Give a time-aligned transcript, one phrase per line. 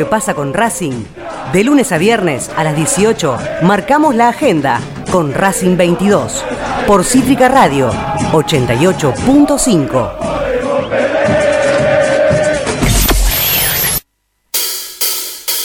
[0.00, 1.04] ¿Qué pasa con Racing?
[1.52, 4.80] De lunes a viernes a las 18 marcamos la agenda
[5.12, 6.42] con Racing 22
[6.86, 7.90] por Cítrica Radio
[8.32, 10.10] 88.5.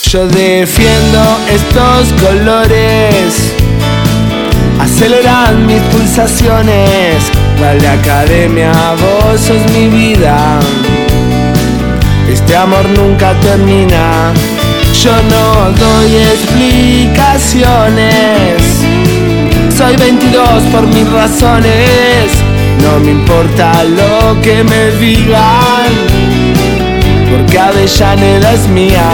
[0.10, 3.54] Yo defiendo estos colores,
[4.82, 7.24] aceleran mis pulsaciones.
[7.62, 10.60] Dale academia, vos sos mi vida.
[12.30, 14.32] Este amor nunca termina.
[15.04, 18.62] Yo no doy explicaciones.
[19.78, 22.32] Soy 22 por mis razones.
[22.82, 25.92] No me importa lo que me digan.
[27.32, 29.10] Porque Avellaneda es mía.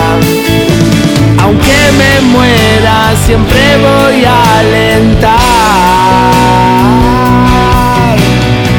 [1.41, 5.31] Aunque me muera, siempre voy a alentar.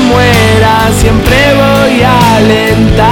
[0.08, 3.08] Muera, siempre voy a alentar.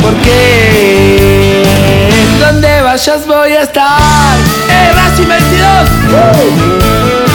[0.00, 1.64] Porque
[2.40, 4.36] donde vayas voy a estar.
[4.68, 5.90] ¡Eh, Racing 22!
[6.10, 7.31] Yo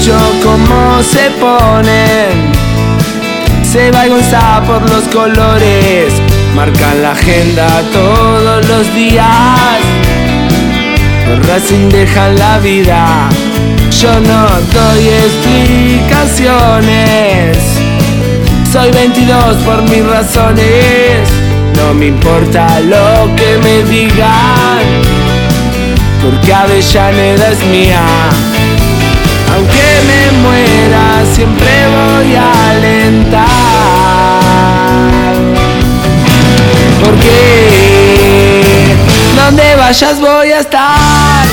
[0.00, 2.50] los escucho como se ponen.
[3.62, 4.06] Se va
[4.66, 6.14] por los colores.
[6.54, 9.78] Marcan la agenda todos los días.
[11.28, 13.28] Los Racing dejan la vida.
[14.00, 17.58] Yo no doy explicaciones.
[18.72, 21.28] Soy 22 por mis razones.
[21.76, 24.82] No me importa lo que me digan.
[26.22, 28.02] Porque Avellaneda es mía.
[30.00, 33.44] Aunque me muera, siempre voy a alentar.
[37.04, 37.40] Porque
[39.36, 41.46] donde vayas voy a estar.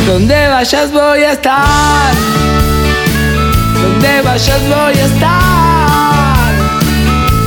[0.07, 2.13] donde vayas voy a estar.
[3.89, 6.53] Donde vayas voy a estar.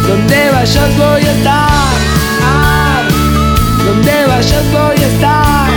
[0.08, 1.94] Donde vayas voy a estar.
[2.42, 3.02] Ah,
[3.86, 5.70] Donde vayas voy a estar.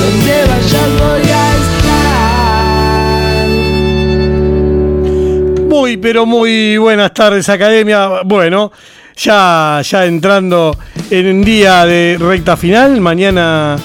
[0.00, 1.90] Donde vayas voy a estar.
[5.68, 8.22] Muy, pero muy buenas tardes, Academia.
[8.24, 8.72] Bueno,
[9.14, 10.76] ya, ya entrando
[11.10, 12.98] en un día de recta final.
[13.02, 13.76] Mañana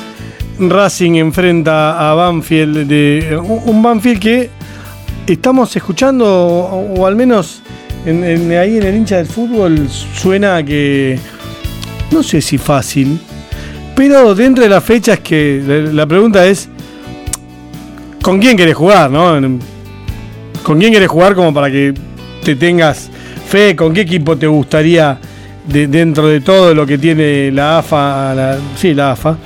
[0.57, 2.87] Racing enfrenta a Banfield.
[2.87, 4.54] De, un Banfield que
[5.33, 7.61] estamos escuchando, o, al menos
[8.05, 11.17] en- ahí en el hincha del fútbol, suena que.
[12.11, 13.19] No sé si fácil.
[13.95, 15.89] Pero dentro de las fechas que.
[15.93, 16.69] La, pregunta es.
[18.21, 19.39] ¿Con quién querés jugar, no?
[20.63, 21.93] ¿Con quién querés jugar como para que
[22.43, 23.09] te tengas
[23.47, 23.75] fe?
[23.75, 25.17] ¿Con qué equipo te gustaría
[25.67, 28.33] de- dentro de todo lo que tiene la AFA?
[28.33, 29.37] la- sí, la AFA.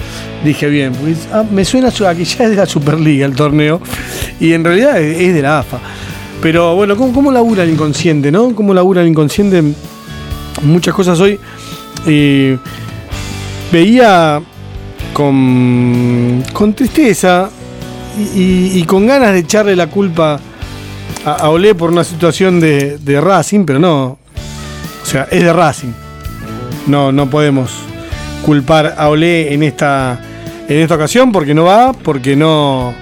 [0.43, 3.35] Dije bien, porque es- ah, me suena a que ya es de la Superliga el
[3.35, 3.81] torneo
[4.39, 5.79] y en realidad es de la AFA.
[6.41, 8.55] Pero bueno, ¿cómo, cómo labura el inconsciente, no?
[8.55, 9.61] ¿Cómo labura el inconsciente?
[10.63, 11.37] Muchas cosas hoy.
[12.07, 12.57] eh,
[13.71, 14.41] veía
[15.13, 17.49] con, con tristeza
[18.35, 20.39] y, con ganas de echarle la culpa
[21.25, 24.17] a, a Olé por una situación de, de Racing, pero no.
[25.03, 25.91] O sea, es de Racing.
[26.87, 27.71] No, no podemos
[28.45, 30.19] culpar a Olé en esta,
[30.69, 32.93] en esta ocasión porque no va, porque no.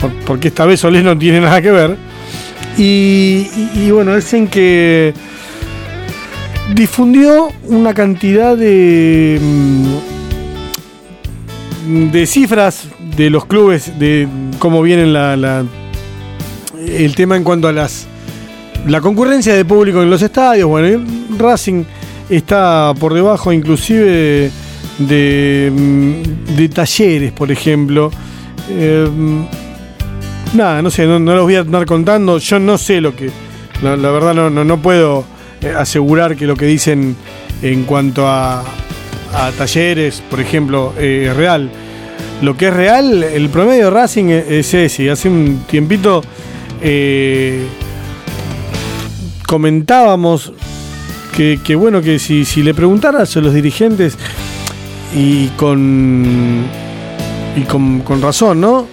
[0.00, 1.96] por- porque esta vez Olé no tiene nada que ver.
[2.78, 3.46] Y,
[3.76, 5.12] y- bueno, es en que
[6.74, 9.38] difundió una cantidad de.
[11.86, 14.26] mm, de cifras de los clubes, de
[14.58, 15.64] cómo vienen la, la-
[16.86, 18.06] el tema en cuanto a las
[18.86, 20.68] la concurrencia de público en los estadios.
[20.68, 21.02] Bueno,
[21.38, 21.84] Racing
[22.28, 24.50] está por debajo inclusive
[24.98, 28.10] de, mm, de talleres, por ejemplo.
[28.70, 29.08] Eh,
[30.54, 32.38] nada, no sé, no, los voy a andar contando.
[32.38, 33.30] Yo no sé lo que.
[33.82, 35.24] La, verdad no, no, no puedo
[35.60, 37.16] eh, asegurar que lo que dicen
[37.60, 41.70] en cuanto a, a talleres, por ejemplo, eh, es real.
[42.40, 45.10] Lo que es real, el promedio de Racing es, es ese.
[45.10, 46.22] Hace un tiempito
[49.46, 50.52] comentábamos
[51.34, 54.16] que, que bueno, que si, si le preguntaras a los dirigentes
[55.14, 56.64] y con,
[57.56, 58.86] y con, con razón, ¿no?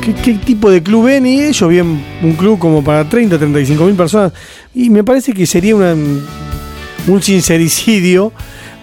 [0.00, 3.94] qué, tipo de club ven y ellos ven un club como para 30, 35 mil
[3.94, 4.32] personas
[4.74, 8.32] y me parece que sería una, un sincericidio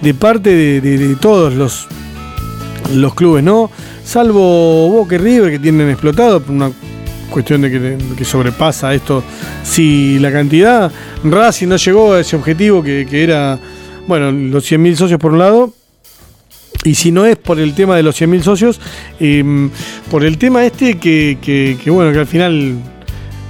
[0.02, 1.88] de parte de, todos los,
[2.94, 3.72] los clubes, ¿no?
[4.04, 6.72] Salvo Boca River que tienen explotado por una
[7.30, 9.24] cuestión de que, sobrepasa esto.
[9.64, 10.92] Si la cantidad,
[11.24, 13.60] Racing no llegó a ese objetivo que, era,
[14.08, 15.74] bueno, los 100.000 socios por un lado,
[16.88, 18.80] y si no es por el tema de los 100.000 socios,
[19.20, 19.70] em,
[20.10, 22.78] por el tema este que, bueno, que al final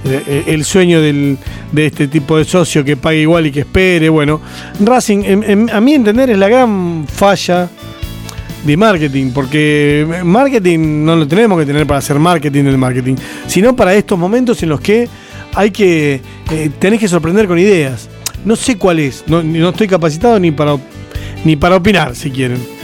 [0.04, 1.36] eh, el sueño de
[1.76, 4.40] este tipo de socio que pague igual y que espere, bueno,
[4.80, 7.68] Racing, a mi entender, es la gran falla
[8.66, 13.14] de marketing, porque marketing no lo tenemos que tener para hacer marketing del marketing,
[13.46, 15.08] sino para estos momentos en los que
[15.54, 16.20] hay que,
[16.50, 18.08] eh, tenés que sorprender con ideas.
[18.44, 20.76] No sé cuál es, no, no estoy capacitado ni para,
[21.44, 22.77] ni para opinar, si quieren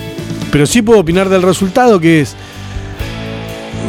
[0.54, 2.36] pero sí puedo opinar del resultado que es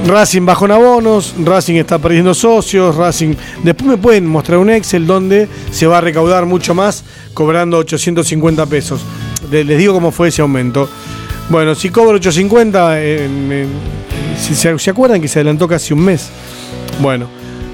[0.07, 3.35] Racing bajo en abonos, Racing está perdiendo socios, Racing.
[3.61, 7.03] Después me pueden mostrar un Excel donde se va a recaudar mucho más
[7.35, 9.01] cobrando 850 pesos.
[9.51, 10.89] Les digo cómo fue ese aumento.
[11.49, 12.97] Bueno, si cobro 850,
[14.35, 16.29] si se, acuerdan que se adelantó casi un mes.
[16.99, 17.27] Bueno,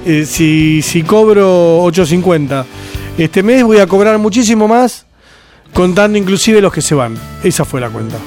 [0.04, 2.66] eh, si, si cobro 850
[3.16, 5.06] este mes, voy a cobrar muchísimo más,
[5.72, 7.16] contando inclusive los que se van.
[7.42, 8.18] Esa fue la cuenta.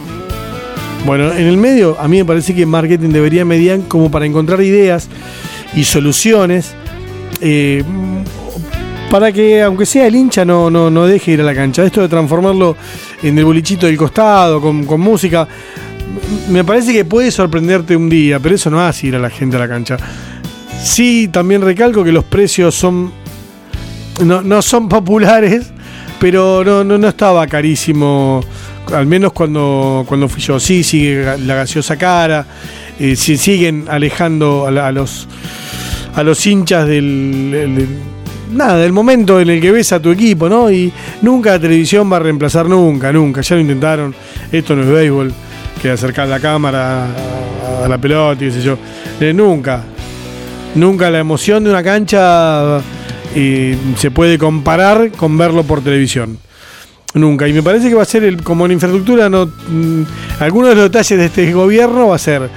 [1.05, 4.59] Bueno, en el medio a mí me parece que marketing debería mediar como para encontrar
[4.61, 5.07] ideas
[5.75, 6.73] y soluciones
[7.41, 7.83] eh,
[9.11, 11.85] para que aunque sea el hincha no, no, no deje ir a la cancha.
[11.85, 12.75] Esto de transformarlo
[13.21, 15.47] en el bolichito del costado, con, música,
[16.49, 19.57] me parece que puede sorprenderte un día, pero eso no hace ir a la gente
[19.57, 19.97] a la cancha.
[20.83, 23.11] Sí, también recalco que los precios son
[24.23, 25.71] no, no son populares,
[26.19, 28.41] pero no, no, no estaba carísimo
[28.93, 30.59] al menos cuando, cuando fui yo.
[30.59, 32.45] Sí, sigue la gaseosa cara,
[32.99, 35.27] eh, siguen alejando a, los
[36.13, 37.87] a los hinchas del,
[38.51, 40.71] nada, del momento en el que ves a tu equipo, ¿no?
[40.71, 40.91] Y
[41.21, 43.41] nunca la televisión va a reemplazar nunca, nunca.
[43.41, 44.15] Ya lo intentaron.
[44.51, 45.33] Esto no es béisbol,
[45.81, 47.07] que acercar la cámara
[47.83, 48.77] a, la pelota y qué sé yo.
[49.19, 49.83] Eh, nunca.
[50.75, 52.81] Nunca la emoción de una cancha
[53.33, 56.37] eh, se puede comparar con verlo por televisión.
[57.15, 57.47] Nunca.
[57.47, 60.03] Y me parece que va a ser, el, como en infraestructura, no, mm,
[60.39, 62.49] algunos de los detalles de este gobierno va a ser,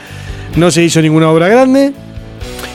[0.56, 1.92] no se hizo ninguna obra grande.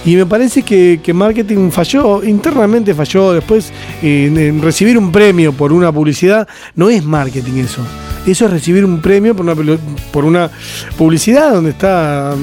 [0.06, 3.34] Y me parece que, marketing falló, internamente falló.
[3.34, 3.72] Después,
[4.02, 7.82] en recibir un premio por una publicidad, no es marketing eso.
[8.26, 9.78] Eso es recibir un premio por una,
[10.12, 10.50] por una
[10.98, 12.34] publicidad donde está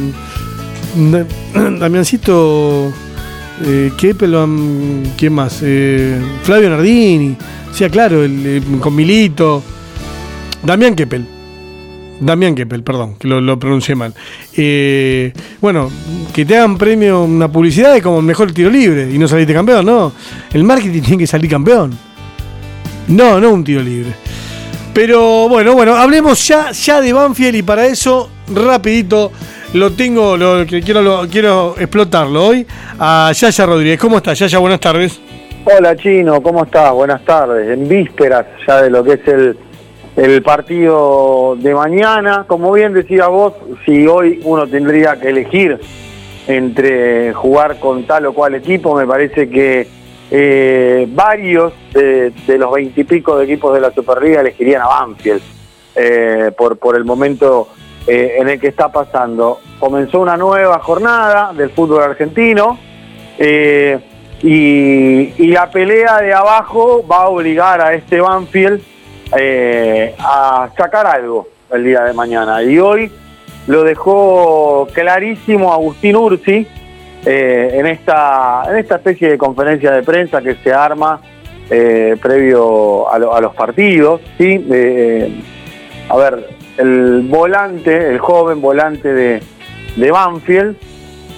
[0.96, 2.92] mm, Damiancito,
[3.64, 5.60] eh, ¿quién más?
[5.62, 7.36] Eh, Flavio Nardini.
[7.72, 9.62] Sea, claro, el, con Milito.
[10.62, 11.26] Damián Keppel.
[12.20, 14.12] Damián Keppel, perdón, que lo, pronuncié mal.
[14.54, 15.90] Eh, bueno,
[16.34, 19.86] que te hagan premio una publicidad es como mejor tiro libre y no saliste campeón,
[19.86, 20.12] no.
[20.52, 21.96] El marketing tiene que salir campeón.
[23.08, 24.12] No, no un tiro libre.
[24.92, 29.32] Pero bueno, bueno, hablemos ya, ya de Banfield y para eso, rapidito,
[29.72, 32.66] lo tengo, lo, quiero, quiero explotarlo hoy
[32.98, 33.98] a Yaya Rodríguez.
[33.98, 34.58] ¿Cómo estás, Yaya?
[34.58, 35.29] Buenas tardes.
[35.62, 36.90] Hola Chino, ¿cómo estás?
[36.94, 37.68] Buenas tardes.
[37.68, 39.58] En vísperas ya de lo que es el,
[40.16, 43.52] el partido de mañana, como bien decía vos,
[43.84, 45.78] si hoy uno tendría que elegir
[46.46, 49.86] entre jugar con tal o cual equipo, me parece que
[50.30, 55.42] eh, varios de, los veintipico de equipos de la Superliga elegirían a Banfield
[55.94, 57.68] eh, por, por el momento
[58.06, 59.60] eh, en el que está pasando.
[59.78, 62.78] Comenzó una nueva jornada del fútbol argentino.
[64.42, 68.80] Y, la pelea de abajo va a obligar a este Banfield
[69.38, 72.62] eh, a sacar algo el día de mañana.
[72.62, 73.10] Y hoy
[73.66, 76.66] lo dejó clarísimo Agustín Ursi
[77.26, 81.20] eh, en, esta, en esta especie de conferencia de prensa que se arma
[81.68, 84.22] eh, previo a, los partidos.
[84.38, 84.64] ¿sí?
[86.08, 90.76] a ver, el volante, el joven volante de Banfield,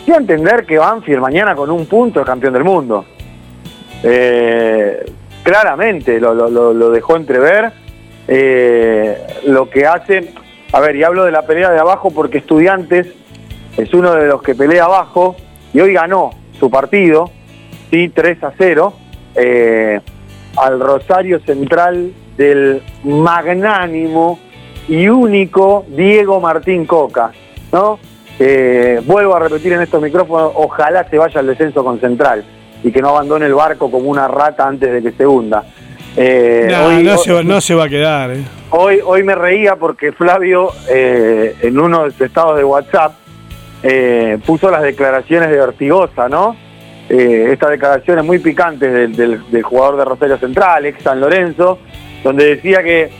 [0.06, 3.04] y entender que Banfield mañana con un punto es campeón del mundo.
[4.02, 5.04] Eh,
[5.42, 7.72] claramente lo, dejó entrever.
[8.28, 10.32] Eh, lo que hace,
[10.72, 13.08] a ver, y hablo de la pelea de abajo porque Estudiantes
[13.76, 15.36] es uno de los que pelea abajo
[15.72, 17.30] y hoy ganó su partido,
[17.90, 18.08] ¿sí?
[18.08, 18.92] 3 a 0,
[19.34, 20.00] eh,
[20.56, 24.38] al Rosario Central del magnánimo
[24.88, 27.32] y único Diego Martín Coca,
[27.72, 27.98] ¿no?
[29.04, 32.44] Vuelvo a repetir en estos micrófonos, ojalá se vaya al descenso con Central
[32.82, 35.64] y que no abandone el barco como una rata antes de que se hunda.
[36.16, 38.30] Eh, no, no, se va, a quedar.
[38.32, 38.44] Eh.
[38.70, 43.14] Hoy, hoy me reía porque Flavio, eh, en uno de sus estados de WhatsApp,
[43.82, 46.56] eh, puso las declaraciones de Ortigosa, ¿no?
[47.08, 51.78] Eh, estas declaraciones muy picantes del, jugador de Rosario Central, ex San Lorenzo,
[52.22, 53.10] donde decía que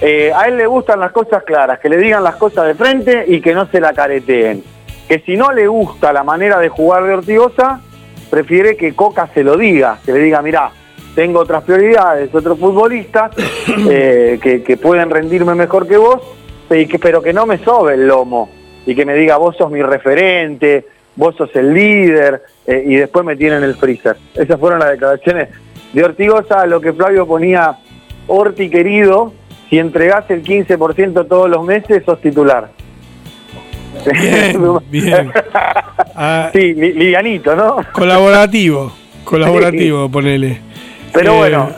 [0.00, 3.24] eh, a él le gustan las cosas claras, que le digan las cosas de frente
[3.28, 4.64] y que no se la careteen.
[5.08, 7.80] Que si no le gusta la manera de jugar de Ortigosa,
[8.30, 10.70] prefiere que Coca se lo diga, que le diga, mirá,
[11.14, 13.34] tengo otras prioridades, otros futbolistas
[13.66, 16.22] que, pueden rendirme mejor que vos,
[16.68, 18.48] pero que no me sobe el lomo
[18.86, 23.24] y que me diga vos sos mi referente, vos sos el líder eh, y después
[23.24, 24.16] me tienen el freezer.
[24.34, 25.48] Esas fueron las declaraciones
[25.92, 27.76] de Ortigosa, lo que Flavio ponía,
[28.28, 29.32] Orti querido,
[29.70, 32.68] si entregás el 15% todos los meses, sos titular.
[34.90, 35.32] Bien,
[36.16, 37.78] ah, sí, livianito, ¿no?
[37.92, 38.92] Colaborativo,
[39.24, 40.60] colaborativo, ponele.
[41.12, 41.70] Pero bueno,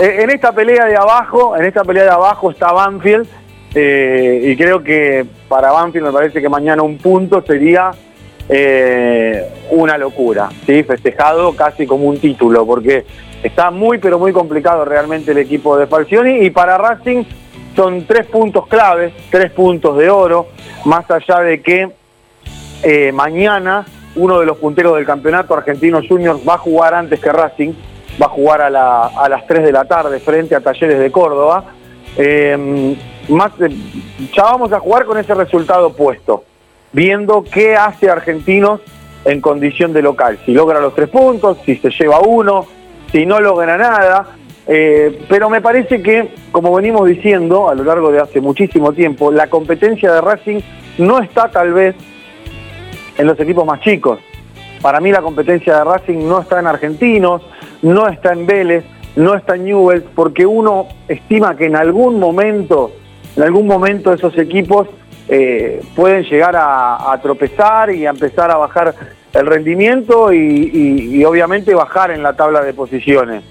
[0.00, 3.26] eh, en esta pelea de abajo, en esta pelea de abajo está Banfield,
[3.74, 7.90] eh, y creo que para Banfield me parece que mañana un punto sería
[8.52, 10.82] eh, una locura, ¿sí?
[10.82, 13.04] festejado casi como un título, porque
[13.42, 17.22] está muy pero muy complicado realmente el equipo de Falcioni y para Racing
[17.76, 20.48] son tres puntos claves, tres puntos de oro,
[20.84, 21.90] más allá de que
[22.82, 27.30] eh, mañana uno de los punteros del campeonato argentino junior va a jugar antes que
[27.30, 27.72] Racing,
[28.20, 31.64] va a jugar a, las 3 de la tarde frente a Talleres de Córdoba.
[32.16, 32.96] Eh,
[33.28, 36.44] ya vamos a jugar con ese resultado puesto,
[36.92, 38.80] viendo qué hace Argentinos
[39.24, 42.66] en condición de local, si logra los tres puntos, si se lleva uno,
[43.12, 48.10] si no logra nada, eh, pero me parece que, como venimos diciendo a lo largo
[48.10, 50.60] de hace muchísimo tiempo, la competencia de Racing
[50.98, 51.94] no está tal vez
[53.18, 54.18] en los equipos más chicos.
[54.80, 57.42] Para mí la competencia de Racing no está en Argentinos,
[57.82, 58.84] no está en Vélez,
[59.16, 62.92] no está en Newell's, porque uno estima que en algún momento
[63.36, 64.88] en algún momento esos equipos
[65.32, 68.92] eh, pueden llegar a, tropezar y a empezar a bajar
[69.32, 73.44] el rendimiento y, obviamente bajar en la tabla de posiciones.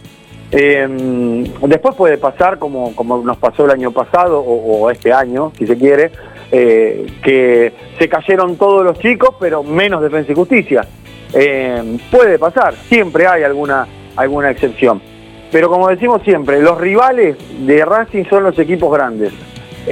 [0.51, 2.93] Em, después puede pasar como,
[3.23, 6.11] nos pasó el año pasado o, este año, si se quiere,
[6.51, 10.85] eh, que se cayeron todos los chicos, pero menos defensa y justicia.
[11.31, 15.01] Em, puede pasar, siempre hay alguna, alguna excepción.
[15.49, 19.31] Pero como decimos siempre, los rivales de Racing son los equipos grandes.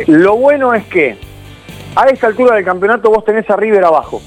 [0.07, 1.26] Lo bueno es que
[1.95, 4.21] a esta altura del campeonato vos tenés a River abajo.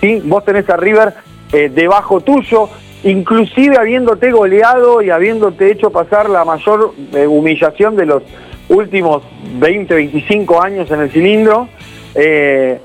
[0.00, 0.20] ¿sí?
[0.24, 1.14] Vos tenés a River
[1.52, 2.68] eh, debajo tuyo,
[3.04, 8.22] inclusive habiéndote goleado y habiéndote hecho pasar la mayor eh, humillación de los
[8.68, 9.22] últimos
[9.58, 11.68] 20, 25 años en el cilindro,
[12.14, 12.80] eh,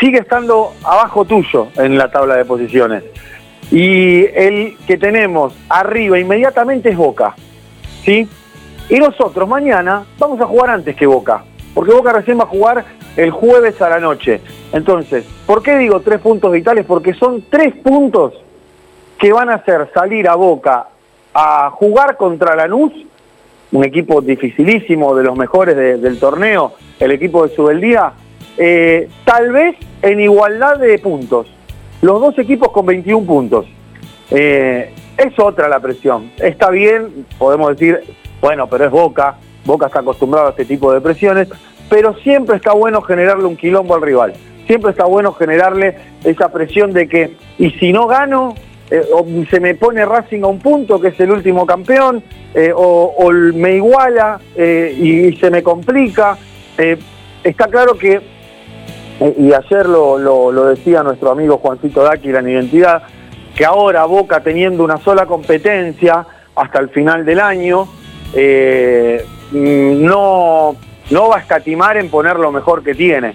[0.00, 3.04] sigue estando abajo tuyo en la tabla de posiciones.
[3.70, 7.34] Y el que tenemos arriba inmediatamente es Boca.
[8.04, 8.26] ¿sí?
[8.88, 11.44] Y nosotros mañana vamos a jugar antes que Boca,
[11.74, 12.84] porque Boca recién va a jugar
[13.18, 14.40] el jueves a la noche.
[14.72, 16.86] Entonces, ¿por qué digo tres puntos vitales?
[16.86, 18.32] Porque son tres puntos
[19.18, 20.86] que van a hacer salir a Boca
[21.34, 22.92] a jugar contra Lanús,
[23.72, 28.12] un equipo dificilísimo, de los mejores del torneo, el equipo de Subeldía,
[28.56, 31.48] eh, tal vez en igualdad de puntos.
[32.00, 33.66] Los dos equipos con 21 puntos.
[34.30, 36.30] Eh, es otra la presión.
[36.38, 38.00] Está bien, podemos decir,
[38.40, 41.48] bueno, pero es Boca, Boca está acostumbrado a este tipo de presiones,
[41.88, 44.34] pero siempre está bueno generarle un quilombo al rival.
[44.66, 48.54] Siempre está bueno generarle esa presión de que, y si no gano,
[48.90, 52.22] eh, o se me pone Racing a un punto, que es el último campeón,
[52.54, 56.36] eh, o, me iguala eh, y, se me complica.
[57.42, 58.20] está claro que,
[59.38, 63.02] y ayer lo, lo, decía nuestro amigo Juancito Dáquila en Identidad,
[63.54, 67.88] que ahora Boca teniendo una sola competencia hasta el final del año,
[68.34, 70.76] eh, no,
[71.10, 73.34] no va a escatimar en poner lo mejor que tiene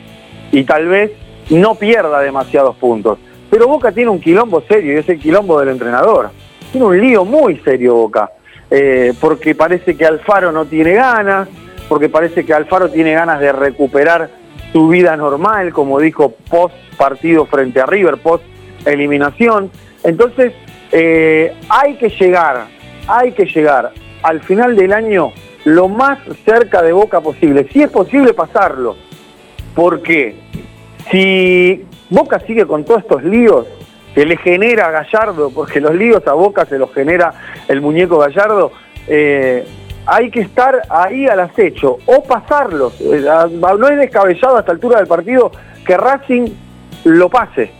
[0.52, 1.12] y tal vez
[1.50, 3.18] no pierda demasiados puntos.
[3.50, 6.32] Pero Boca tiene un quilombo serio y es el quilombo del entrenador.
[6.72, 8.32] Tiene un lío muy serio Boca,
[8.70, 11.48] eh, porque parece que Alfaro no tiene ganas,
[11.88, 14.30] porque parece que Alfaro tiene ganas de recuperar
[14.72, 18.44] su vida normal, como dijo post partido frente a River, post
[18.86, 19.70] eliminación.
[20.04, 20.54] Entonces,
[20.92, 22.66] eh, hay que llegar,
[23.08, 23.92] hay que llegar
[24.24, 25.32] al final del año
[25.66, 28.96] lo más cerca de Boca posible, si es posible pasarlo,
[29.76, 30.36] porque
[31.12, 33.66] si Boca sigue con todos estos líos
[34.14, 37.34] que le genera a Gallardo, porque los líos a Boca se los genera
[37.68, 38.72] el muñeco Gallardo,
[39.08, 39.66] eh,
[40.06, 41.98] hay que estar ahí al acecho.
[42.06, 43.00] O pasarlos.
[43.02, 43.26] Eh,
[43.60, 45.52] no es descabellado a esta altura del partido
[45.86, 46.50] que Racing
[47.06, 47.72] lo pase,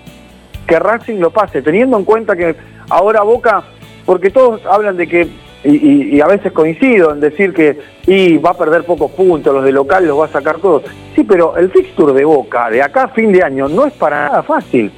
[0.68, 2.56] que Racing lo pase, teniendo en cuenta que
[2.90, 3.64] ahora Boca,
[4.06, 5.30] porque todos hablan de que
[5.64, 9.72] y, a veces coincido en decir que y va a perder pocos puntos, los de
[9.72, 10.84] local los va a sacar todos.
[11.16, 14.28] Sí, pero el fixture de Boca de acá a fin de año no es para
[14.28, 14.92] nada fácil.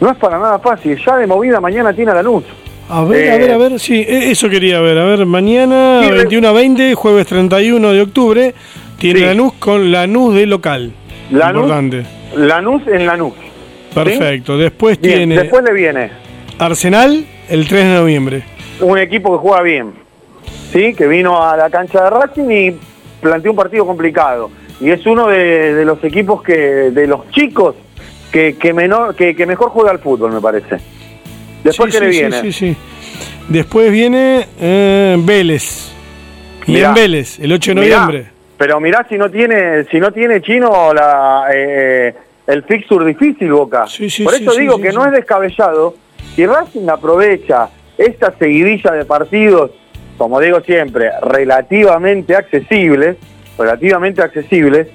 [0.00, 0.98] No es para nada fácil.
[1.04, 2.44] Ya de movida mañana tiene a Lanús.
[2.88, 4.98] A ver, a ver, a ver, sí, e, eso quería ver.
[4.98, 8.54] A ver, mañana 21 a 20, jueves 31 de octubre,
[8.98, 10.92] tiene Lanús con Lanús de local.
[11.30, 12.02] Lanús, Importante.
[12.36, 13.32] Lanús en Lanús.
[13.94, 14.58] Perfecto.
[14.58, 15.36] Después tiene.
[15.36, 16.10] Después le viene.
[16.58, 18.53] Arsenal el 3 de noviembre.
[18.80, 19.92] Un equipo que juega bien.
[20.72, 20.94] ¿Sí?
[20.94, 22.78] Que vino a la cancha de Racing y
[23.20, 24.50] planteó un partido complicado.
[24.80, 26.56] Y es uno de, los equipos que,
[26.90, 27.76] de los chicos
[28.30, 30.78] que, menor, que, mejor juega al fútbol, me parece.
[31.62, 32.40] Después que le viene.
[32.40, 32.76] Sí, sí,
[33.48, 35.92] Después viene eh, Vélez.
[36.66, 38.26] Y en Vélez, el 8 de noviembre.
[38.56, 42.14] pero mirá si no tiene, si no tiene chino la, eh,
[42.46, 43.84] el fixture difícil, Boca.
[44.24, 45.94] Por eso digo que no es descabellado.
[46.34, 49.70] Si Racing aprovecha esta seguidilla de partidos,
[50.18, 53.16] como digo siempre, relativamente accesibles,
[53.58, 54.88] relativamente accesibles,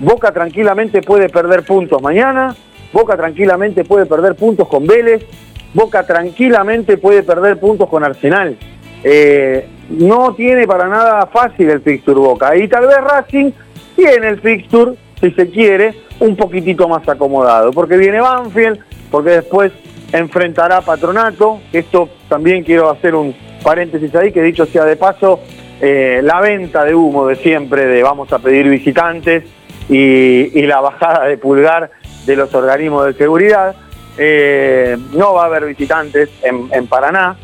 [0.00, 2.54] Boca tranquilamente puede perder puntos mañana,
[2.92, 5.24] Boca tranquilamente puede perder puntos con Vélez,
[5.72, 8.56] Boca tranquilamente puede perder puntos con Arsenal.
[9.02, 12.56] Eh, no tiene para nada fácil el fixture Boca.
[12.56, 13.50] Y tal vez Racing
[13.96, 18.78] tiene el fixture, si se quiere, un poquitito más acomodado, porque viene Banfield,
[19.10, 19.72] porque después
[20.14, 25.40] enfrentará Patronato, esto también quiero hacer un paréntesis ahí, que dicho sea de paso,
[25.80, 29.44] eh, la venta de humo de siempre, de vamos a pedir visitantes,
[29.88, 31.90] y, la bajada de pulgar
[32.24, 33.74] de los organismos de seguridad,
[34.16, 37.36] eh, no va a haber visitantes en, Paraná.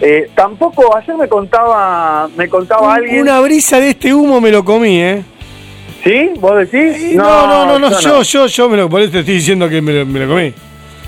[0.00, 3.20] Eh, tampoco, ayer me contaba, me contaba alguien...
[3.20, 5.22] Una brisa de este humo me lo comí, ¿eh?
[6.04, 6.32] ¿Sí?
[6.38, 7.14] ¿Vos decís?
[7.14, 9.80] No, no, no, no, yo, yo, yo, me lo, por eso te estoy diciendo que
[9.80, 10.52] me lo comí.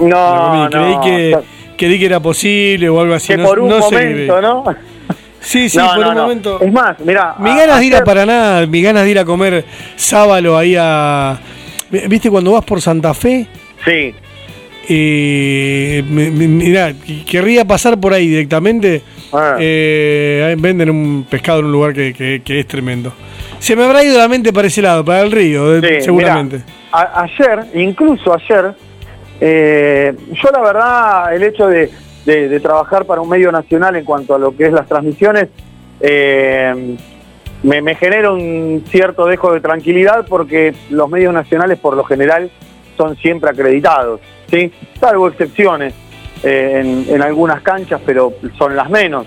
[0.00, 1.38] No, Creí que,
[1.76, 3.34] creí que era posible o algo así.
[3.34, 4.64] Que por un momento, ¿no?
[5.40, 6.60] Sí, sí, por un momento.
[6.60, 7.34] Es más, mira.
[7.38, 9.64] Mi ganas de ir a Paraná, mi ganas de ir a comer
[9.96, 11.38] sábalo ahí a.
[11.90, 13.46] ¿Viste cuando vas por Santa Fe?
[13.84, 14.14] Sí.
[14.90, 16.94] Eh, mira,
[17.26, 19.02] querría pasar por ahí directamente.
[19.32, 19.56] Ah.
[19.58, 23.12] Eh, venden un pescado en un lugar que, que es tremendo.
[23.58, 26.62] Se me habrá ido la mente para ese lado, para el río, seguramente.
[26.92, 28.72] ayer, incluso ayer,
[29.40, 31.90] eh, yo la verdad, el hecho de,
[32.60, 35.48] trabajar para un medio nacional en cuanto a lo que es las transmisiones,
[36.00, 36.96] eh,
[37.62, 42.50] me, genera un cierto dejo de tranquilidad porque los medios nacionales por lo general
[42.96, 44.20] son siempre acreditados,
[44.50, 44.72] ¿sí?
[45.00, 45.94] salvo excepciones
[46.42, 49.26] eh, en, algunas canchas, pero son las menos.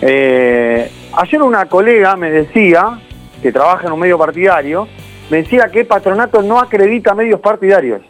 [0.00, 3.00] ayer una colega me decía,
[3.42, 4.86] que trabaja en un medio partidario,
[5.30, 8.02] me decía que Patronato no acredita medios partidarios,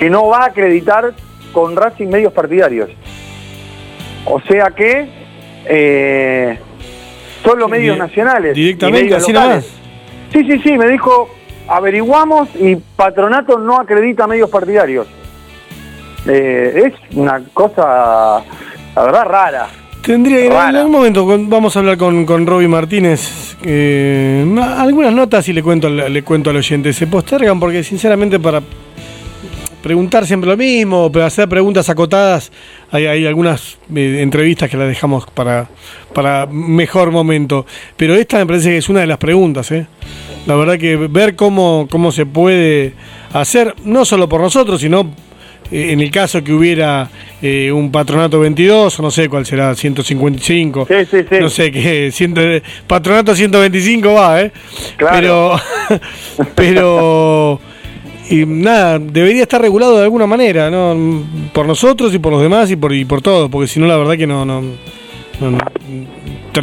[0.00, 1.12] que no va a acreditar
[1.52, 2.88] con Racing medios partidarios.
[4.24, 5.06] O sea que
[5.66, 6.58] eh,
[7.44, 8.54] solo medios nacionales.
[8.54, 11.28] Directamente, así nada Sí, sí, sí, me dijo,
[11.68, 15.06] averiguamos y Patronato no acredita medios partidarios.
[16.26, 18.42] Eh, es una cosa,
[18.96, 19.68] la verdad, rara.
[20.02, 23.54] Tendría que en algún momento vamos a hablar con, con Roby Martínez.
[23.60, 26.94] algunas notas y le cuento, le cuento al oyente.
[26.94, 28.62] Se postergan porque sinceramente para
[29.82, 32.52] preguntar siempre lo mismo, pero hacer preguntas acotadas,
[32.90, 35.68] hay, algunas eh, entrevistas que las dejamos para,
[36.12, 37.66] para mejor momento.
[37.96, 39.86] Pero esta me parece que es una de las preguntas, ¿eh?
[40.46, 42.94] La verdad que ver cómo, cómo se puede
[43.32, 45.12] hacer, no solo por nosotros, sino
[45.70, 47.08] eh, en el caso que hubiera
[47.40, 51.36] eh, un patronato 22, o no sé cuál será, 155, sí, sí, sí.
[51.40, 54.52] no sé qué, patronato 125 va, ¿eh?
[54.96, 55.60] Claro.
[55.84, 56.00] Pero,
[56.54, 57.60] pero
[58.30, 61.24] y nada, debería estar regulado de alguna manera, ¿no?
[61.52, 63.96] Por nosotros y por los demás y por, y por todos, porque si no, la
[63.96, 64.44] verdad que no.
[64.44, 64.62] no,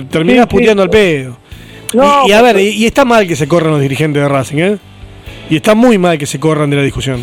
[0.10, 1.36] terminas puteando al pedo.
[2.26, 4.78] y, a ver, y, está mal que se corran los dirigentes de Racing, ¿eh?
[5.50, 7.22] Y está muy mal que se corran de la discusión.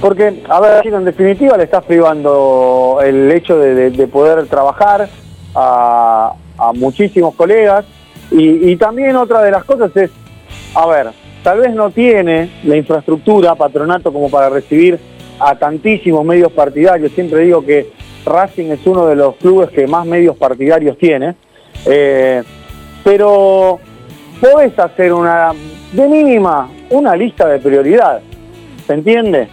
[0.00, 5.08] Porque, a ver, en definitiva le estás privando el hecho de, poder trabajar
[5.54, 6.32] a,
[6.74, 7.84] muchísimos colegas.
[8.32, 10.10] Y, también otra de las cosas es,
[10.74, 11.10] a ver,
[11.42, 14.98] tal vez no tiene la infraestructura, patronato, como para recibir
[15.38, 17.12] a tantísimos medios partidarios.
[17.12, 17.90] Siempre digo que
[18.24, 21.34] Racing es uno de los clubes que más medios partidarios tiene.
[21.86, 22.42] Eh,
[23.04, 23.78] pero
[24.40, 25.52] podés hacer una,
[25.92, 28.20] de mínima, una lista de prioridad.
[28.86, 29.48] ¿Se entiende?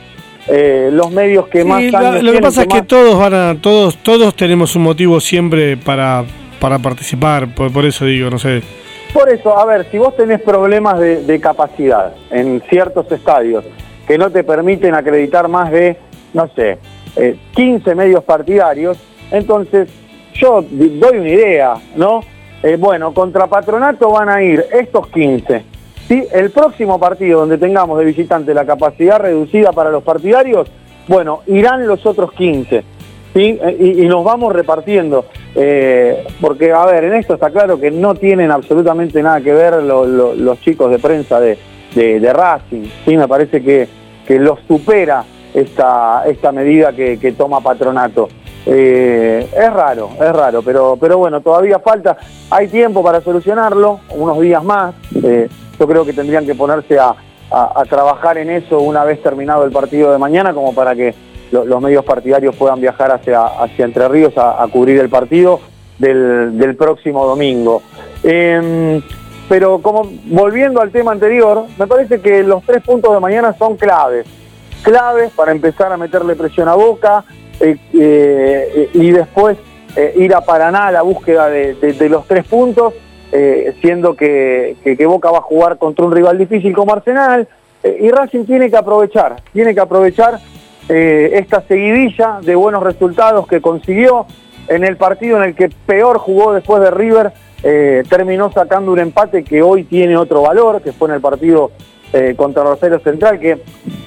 [0.47, 1.81] Eh, los medios que más
[2.21, 6.23] lo que pasa es que todos van a todos todos tenemos un motivo siempre para
[6.59, 8.61] para participar por, eso digo no sé
[9.15, 13.63] por eso a ver si vos tenés problemas de, capacidad en ciertos estadios
[14.07, 15.97] que no te permiten acreditar más de
[16.33, 16.77] no sé
[17.55, 18.97] 15 eh, medios partidarios
[19.31, 19.89] entonces
[20.33, 22.21] yo doy una idea no
[22.65, 25.63] Eh, bueno, contra Patronato van a ir estos 15.
[26.07, 26.23] ¿sí?
[26.33, 30.71] El próximo partido donde tengamos de visitante la capacidad reducida para los partidarios,
[31.07, 32.83] bueno, irán los otros 15.
[33.35, 33.59] ¿sí?
[33.61, 35.25] Eh, y, nos vamos repartiendo.
[35.55, 39.81] Eh, porque, a ver, en esto está claro que no tienen absolutamente nada que ver
[39.81, 41.57] los chicos de prensa de,
[41.93, 42.83] de, Racing.
[43.05, 43.15] ¿sí?
[43.15, 43.87] Me parece que,
[44.27, 48.27] que los supera esta, esta medida que, toma Patronato.
[48.67, 52.17] Eh, es raro, es raro, pero, pero bueno, todavía falta,
[52.49, 54.95] hay tiempo para solucionarlo, unos días más.
[55.23, 55.47] Eh,
[55.79, 57.15] yo creo que tendrían que ponerse a,
[57.87, 61.13] trabajar en eso una vez terminado el partido de mañana, como para que
[61.63, 65.59] los medios partidarios puedan viajar hacia, hacia Entre Ríos a, cubrir el partido
[65.97, 67.81] del, próximo domingo.
[68.23, 69.01] Em,
[69.47, 73.77] pero como volviendo al tema anterior, me parece que los tres puntos de mañana son
[73.77, 74.25] claves
[74.85, 77.25] claves para empezar a meterle presión a Boca
[77.59, 79.57] eh, eh, y después
[79.95, 82.93] eh, ir a Paraná a la búsqueda de, los tres puntos,
[83.81, 87.47] siendo que, Boca va a jugar contra un rival difícil como Arsenal,
[87.83, 90.39] y Racing tiene que aprovechar, tiene que aprovechar
[90.87, 94.25] esta seguidilla de buenos resultados que consiguió
[94.67, 97.33] en el partido en el que peor jugó después de River,
[98.07, 101.71] terminó sacando un empate que hoy tiene otro valor, que fue en el partido
[102.35, 103.61] contra Rosario Central, que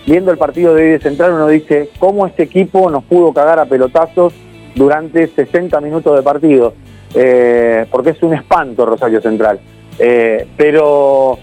[0.07, 3.59] viendo el partido de hoy de Central uno dice, ¿cómo este equipo nos pudo cagar
[3.59, 4.33] a pelotazos
[4.75, 6.75] durante 60 minutos de partido?
[7.15, 9.61] Eh, porque es un espanto Rosario Central.
[9.99, 11.39] Eh, pero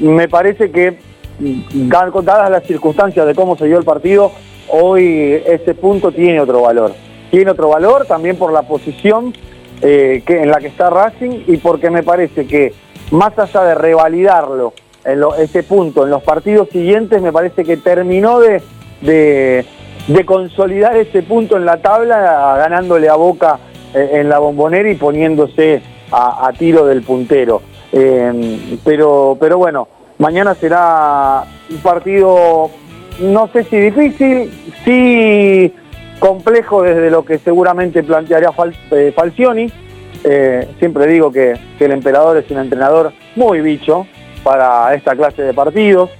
[0.00, 0.98] me parece que,
[1.38, 4.32] dadas las circunstancias de cómo se dio el partido,
[4.72, 6.92] hoy ese punto tiene otro valor.
[7.30, 9.32] Tiene otro valor también por la posición
[9.80, 12.72] eh, que, en la que está Racing y porque me parece que
[13.10, 14.72] más allá de revalidarlo
[15.38, 19.64] ese punto en los partidos siguientes me parece que terminó de,
[20.24, 23.58] consolidar ese punto en la tabla ganándole a Boca
[23.94, 25.82] eh, en la bombonera y poniéndose
[26.12, 27.62] a, tiro del puntero.
[27.90, 32.70] Em, pero, pero bueno, mañana será un partido,
[33.20, 34.50] no sé si difícil,
[34.84, 35.74] sí
[36.22, 38.50] complejo desde lo que seguramente plantearía
[38.92, 39.72] eh, Falcioni.
[40.22, 44.06] Eh, siempre digo que, el emperador es un entrenador muy bicho,
[44.44, 46.10] para esta clase de partidos.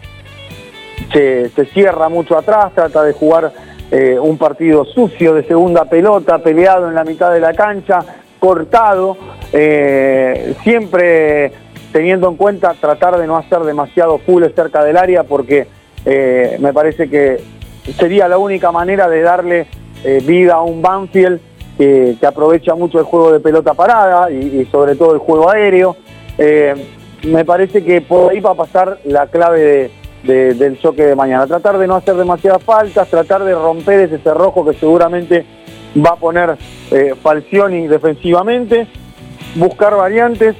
[1.12, 3.52] Se, cierra mucho atrás, trata de jugar
[3.92, 8.00] eh, un partido sucio de segunda pelota, peleado en la mitad de la cancha,
[8.40, 9.16] cortado,
[10.64, 11.52] siempre
[11.92, 15.68] teniendo en cuenta tratar de no hacer demasiado full cerca del área porque
[16.04, 17.42] eh, me parece que
[17.98, 19.66] sería la única manera de darle
[20.24, 21.40] vida a un Banfield
[21.78, 25.96] que, aprovecha mucho el juego de pelota parada y, sobre todo el juego aéreo
[27.24, 29.90] me parece que por ahí va a pasar la clave
[30.24, 31.46] del choque de mañana.
[31.46, 35.44] Tratar de no hacer demasiadas faltas, tratar de romper ese cerrojo que seguramente
[35.96, 36.56] va a poner
[36.90, 38.86] eh, Falcioni defensivamente,
[39.56, 40.56] buscar variantes.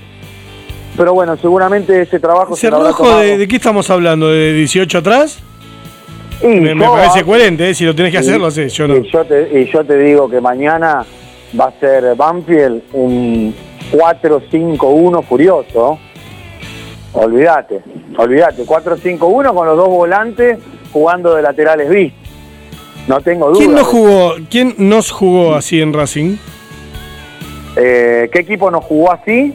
[0.97, 2.55] Pero bueno, seguramente ese trabajo...
[2.55, 4.29] ¿Cerrojo de, de, qué estamos hablando?
[4.29, 5.43] ¿De 18 atrás?
[6.43, 7.75] me, parece coherente, ¿eh?
[7.75, 8.97] si lo tenés que hacer, lo haces, yo no.
[8.97, 11.05] Y yo, te, y yo te digo que mañana
[11.59, 13.55] va a ser Banfield un
[13.93, 15.99] 4-5-1 furioso.
[17.15, 17.83] Olvídate,
[18.17, 18.65] olvídate.
[18.65, 20.59] 4-5-1 con los dos volantes
[20.93, 22.13] jugando de laterales bis.
[23.07, 23.59] No tengo duda.
[23.59, 26.37] ¿Quién, no jugó, ¿Quién nos jugó así en Racing?
[27.77, 29.55] Eh, ¿Qué equipo nos jugó así?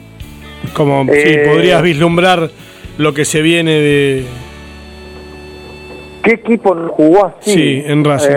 [0.73, 2.49] Como si eh, podrías vislumbrar
[2.97, 4.25] lo que se viene de.
[6.23, 7.53] ¿Qué equipo jugó así?
[7.53, 8.35] Sí, en Racing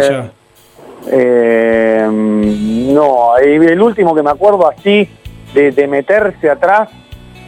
[1.10, 2.06] eh, ya.
[2.08, 5.08] no, el último que me acuerdo así
[5.54, 6.88] de, de meterse atrás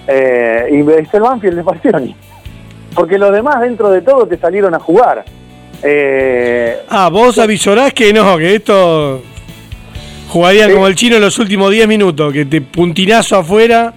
[0.07, 2.16] eh, y es el Banfield de Falcioni.
[2.95, 5.25] Porque los demás dentro de todo te salieron a jugar.
[5.83, 9.23] Eh, ah, vos avisorás que no, que esto
[10.29, 13.95] jugarían como el chino en los últimos 10 minutos, que te puntinazo afuera.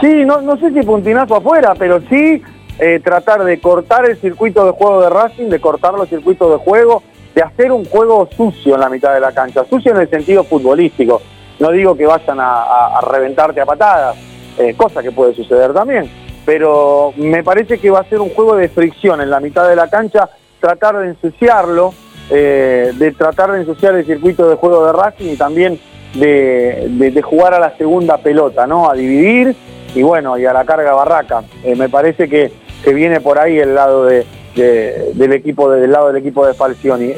[0.00, 2.42] Sí, no, no sé si puntinazo afuera, pero sí
[2.78, 6.56] eh, tratar de cortar el circuito de juego de Racing, de cortar los circuitos de
[6.58, 7.02] juego,
[7.34, 10.44] de hacer un juego sucio en la mitad de la cancha, sucio en el sentido
[10.44, 11.22] futbolístico.
[11.58, 14.16] No digo que vayan a reventarte a patadas,
[14.58, 16.10] eh, cosa que puede suceder también.
[16.44, 19.76] Pero me parece que va a ser un juego de fricción en la mitad de
[19.76, 20.28] la cancha,
[20.60, 21.92] tratar de ensuciarlo,
[22.30, 25.78] eh, de tratar de ensuciar el circuito de juego de Racing y también
[26.18, 28.90] de, jugar a la segunda pelota, ¿no?
[28.90, 29.54] A dividir
[29.94, 31.44] y bueno, y a la carga barraca.
[31.64, 32.52] Eh, me parece que,
[32.84, 34.24] que, viene por ahí el lado de,
[34.54, 37.12] del equipo del lado del equipo de Falcioni.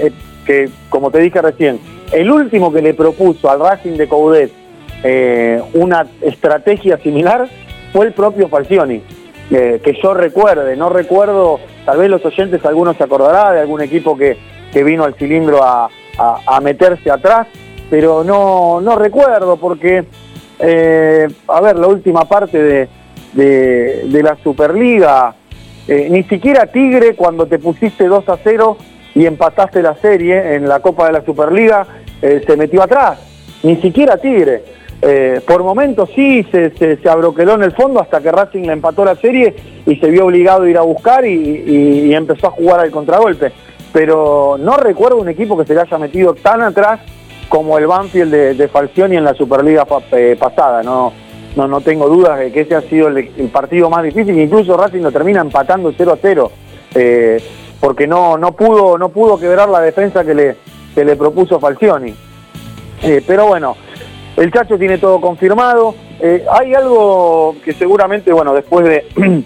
[0.46, 1.80] que como te dije recién,
[2.12, 4.50] el último que le propuso al Racing de Coudet
[5.04, 7.48] eh, una estrategia similar
[7.92, 9.02] fue el propio Falcioni.
[9.50, 13.80] Eh, que yo recuerde, no recuerdo, tal vez los oyentes, algunos se acordará de algún
[13.80, 14.36] equipo que,
[14.84, 15.88] vino al cilindro a,
[16.62, 17.46] meterse atrás,
[17.90, 20.04] pero no, no recuerdo porque
[20.58, 22.88] eh, a ver, la última parte de,
[23.32, 25.34] de, la Superliga,
[25.86, 28.76] eh, ni siquiera Tigre cuando te pusiste 2 a 0
[29.14, 31.86] y empataste la serie en la Copa de la Superliga,
[32.20, 33.20] eh, se metió atrás,
[33.62, 34.64] ni siquiera Tigre.
[35.46, 39.14] por momentos sí se, se, abroqueló en el fondo hasta que Racing le empató la
[39.14, 39.54] serie
[39.86, 43.52] y se vio obligado a ir a buscar y, empezó a jugar al contragolpe.
[43.92, 47.00] Pero no recuerdo un equipo que se le haya metido tan atrás
[47.48, 50.82] como el Banfield de, Falcioni en la Superliga pasada.
[50.82, 51.12] No,
[51.56, 55.00] no, no tengo dudas de que ese ha sido el, partido más difícil, incluso Racing
[55.00, 56.52] lo termina empatando 0 a 0,
[56.94, 57.42] eh,
[57.80, 60.56] porque no, no, pudo, no pudo quebrar la defensa que le,
[60.94, 62.14] que le propuso Falcioni.
[63.02, 63.76] Eh, pero bueno,
[64.36, 65.94] el Chacho tiene todo confirmado.
[66.20, 69.44] Eh, hay algo que seguramente, bueno, después de...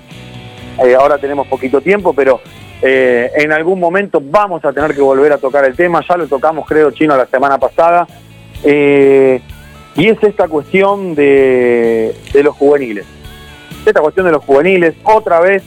[0.98, 2.40] ahora tenemos poquito tiempo, pero
[2.82, 6.02] en algún momento vamos a tener que volver a tocar el tema.
[6.08, 8.06] Ya lo tocamos, creo, chino, la semana pasada.
[9.94, 13.04] Y es esta cuestión de, los juveniles.
[13.84, 15.62] Esta cuestión de los juveniles, otra vez,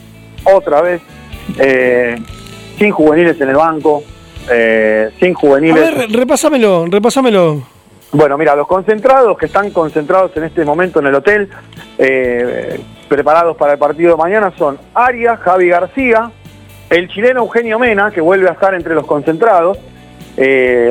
[0.46, 1.02] otra vez,
[1.60, 2.16] eh,
[2.80, 4.04] sin juveniles en el banco,
[4.50, 5.78] eh, sin juveniles.
[5.78, 7.64] A ver, repasámelo, repasámelo.
[8.12, 11.50] Bueno, mira, los concentrados que están concentrados en este momento en el hotel,
[11.98, 16.32] eh, preparados para el partido de mañana, son Arias, Javi García,
[16.96, 19.78] el chileno Eugenio Mena, que vuelve a estar entre los concentrados,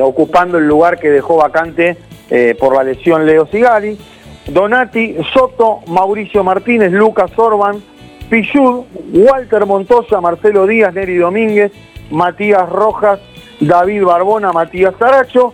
[0.01, 1.97] ocupando el lugar que dejó vacante
[2.29, 3.97] eh, por la lesión Leo Sigari,
[4.47, 7.83] Donati, Soto, Mauricio Martínez, Lucas Orban,
[8.29, 11.71] Pichud, Walter Montoya, Marcelo Díaz, Neri Domínguez,
[12.09, 13.19] Matías Rojas,
[13.59, 15.53] David Barbona, Matías Zaracho,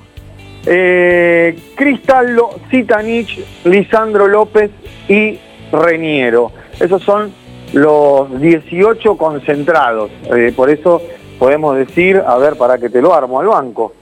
[0.66, 4.72] eh, Cristaldo, Citanich, Lisandro López
[5.10, 5.40] y
[5.74, 6.54] Reniero.
[6.80, 7.34] Esos son
[7.74, 10.12] los 18 concentrados.
[10.36, 11.02] Eh, por eso
[11.40, 13.94] podemos decir, a ver, para que te lo armo al banco.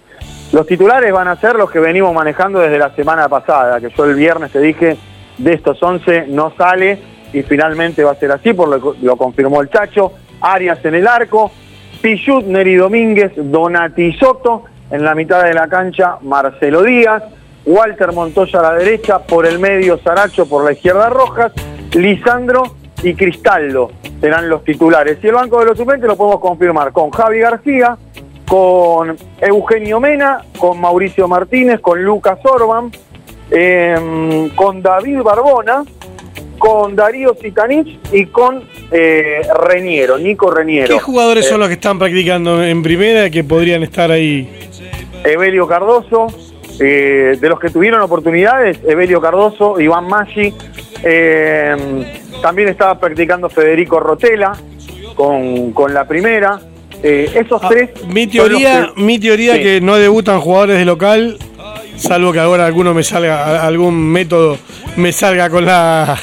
[0.51, 4.05] Los titulares van a ser los que venimos manejando desde la semana pasada, que yo
[4.05, 4.97] el viernes te dije,
[5.37, 6.99] de estos 11 no sale
[7.31, 10.11] y finalmente va a ser así, por lo, lo confirmó el Chacho.
[10.41, 11.51] Arias en el arco,
[12.01, 17.23] Pichut, Neri Domínguez, Donati Soto, en la mitad de la cancha Marcelo Díaz,
[17.65, 21.51] Walter Montoya a la derecha, por el medio Saracho, por la izquierda Rojas,
[21.93, 25.17] Lisandro y Cristaldo serán los titulares.
[25.23, 27.97] Y el banco de los suplentes lo podemos confirmar con Javi García,
[28.47, 32.91] con Eugenio Mena, con Mauricio Martínez, con Lucas Orban,
[33.51, 35.83] em, con David Barbona,
[36.57, 40.93] con Darío Sitanich y con eh, Reniero, Nico Reniero.
[40.93, 44.49] ¿Qué jugadores son eh, los que están practicando en primera que podrían estar ahí?
[45.23, 46.27] Evelio Cardoso,
[46.79, 50.53] eh, de los que tuvieron oportunidades, Evelio Cardoso, Iván Maggi,
[51.03, 52.03] em,
[52.41, 54.53] también estaba practicando Federico Rotela
[55.15, 56.59] con, con la primera.
[57.01, 57.89] Eh, esos ah, tres.
[58.07, 61.37] Mi teoría, mi teoría que no debutan jugadores de local,
[61.95, 64.57] salvo que ahora alguno me salga, algún método
[64.97, 66.17] me salga con la,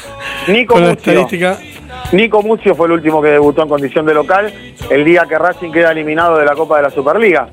[0.47, 1.57] Nico estadística.
[2.11, 4.53] Nico Mucio fue el último que debutó en condición de local
[4.89, 7.49] el día que Racing queda eliminado de la Copa de la Superliga.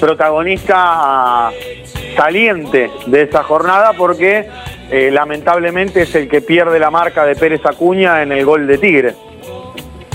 [0.00, 1.50] Protagonista
[2.16, 4.48] saliente de esa jornada porque
[4.90, 8.76] eh, lamentablemente es el que pierde la marca de Pérez Acuña en el gol de
[8.76, 9.14] Tigre.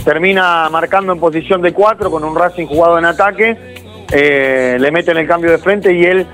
[0.04, 3.58] Termina marcando en posición de cuatro con un Racing jugado en ataque,
[4.12, 6.28] eh, le meten el cambio de frente y él,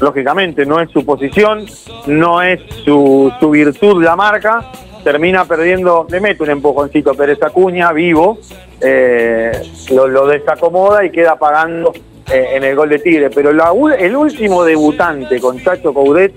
[0.00, 1.66] lógicamente, no es su posición,
[2.06, 4.64] no es su, virtud la marca,
[5.02, 8.38] termina perdiendo, le mete un empujoncito a Pérez Acuña, vivo,
[8.80, 9.50] eh,
[9.90, 11.92] lo, desacomoda y queda pagando
[12.32, 13.28] eh, en el gol de Tigre.
[13.30, 16.32] Pero el último debutante con Chacho Coudet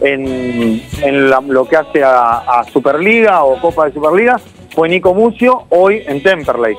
[0.00, 4.40] en, lo que hace a Superliga o Copa de Superliga
[4.78, 6.76] fue Nico Mucio, hoy en Temperley.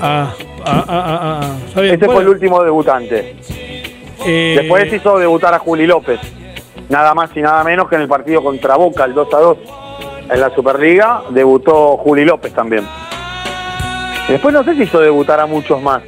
[0.00, 0.32] Ah,
[0.64, 1.40] ah, ah,
[1.76, 3.36] ah, Ese fue el último debutante.
[4.24, 6.20] Eh, Después hizo debutar a Juli López,
[6.88, 9.58] nada más y nada menos que en el partido contra Boca, el 2 a 2.
[10.30, 12.86] En la Superliga debutó Juli López también.
[14.28, 16.02] Después no sé si hizo debutar a muchos más.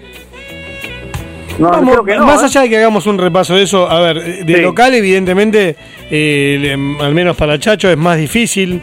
[1.59, 4.45] No, creo que no, más allá de que hagamos un repaso de eso, a ver,
[4.45, 5.77] de local evidentemente,
[6.11, 8.83] eh, al menos para Chacho es más difícil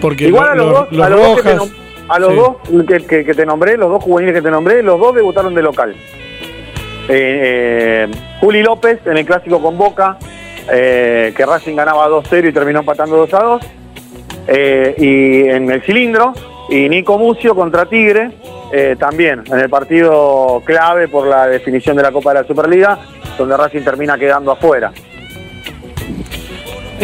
[0.00, 1.58] porque Igual a los, dos, a los dos, que te,
[2.08, 2.56] a los dos
[3.08, 5.94] que, te nombré, los dos juveniles que te nombré, los dos debutaron de local.
[7.08, 8.08] Eh, eh,
[8.40, 10.18] Juli López en el clásico con Boca,
[10.70, 13.60] eh, que Racing ganaba 2-0 y terminó empatando 2-2.
[14.98, 16.32] y en el cilindro,
[16.72, 18.30] y Nico Mucio contra Tigre,
[18.98, 22.98] también en el partido clave por la definición de la Copa de la Superliga,
[23.36, 24.90] donde Racing termina quedando afuera.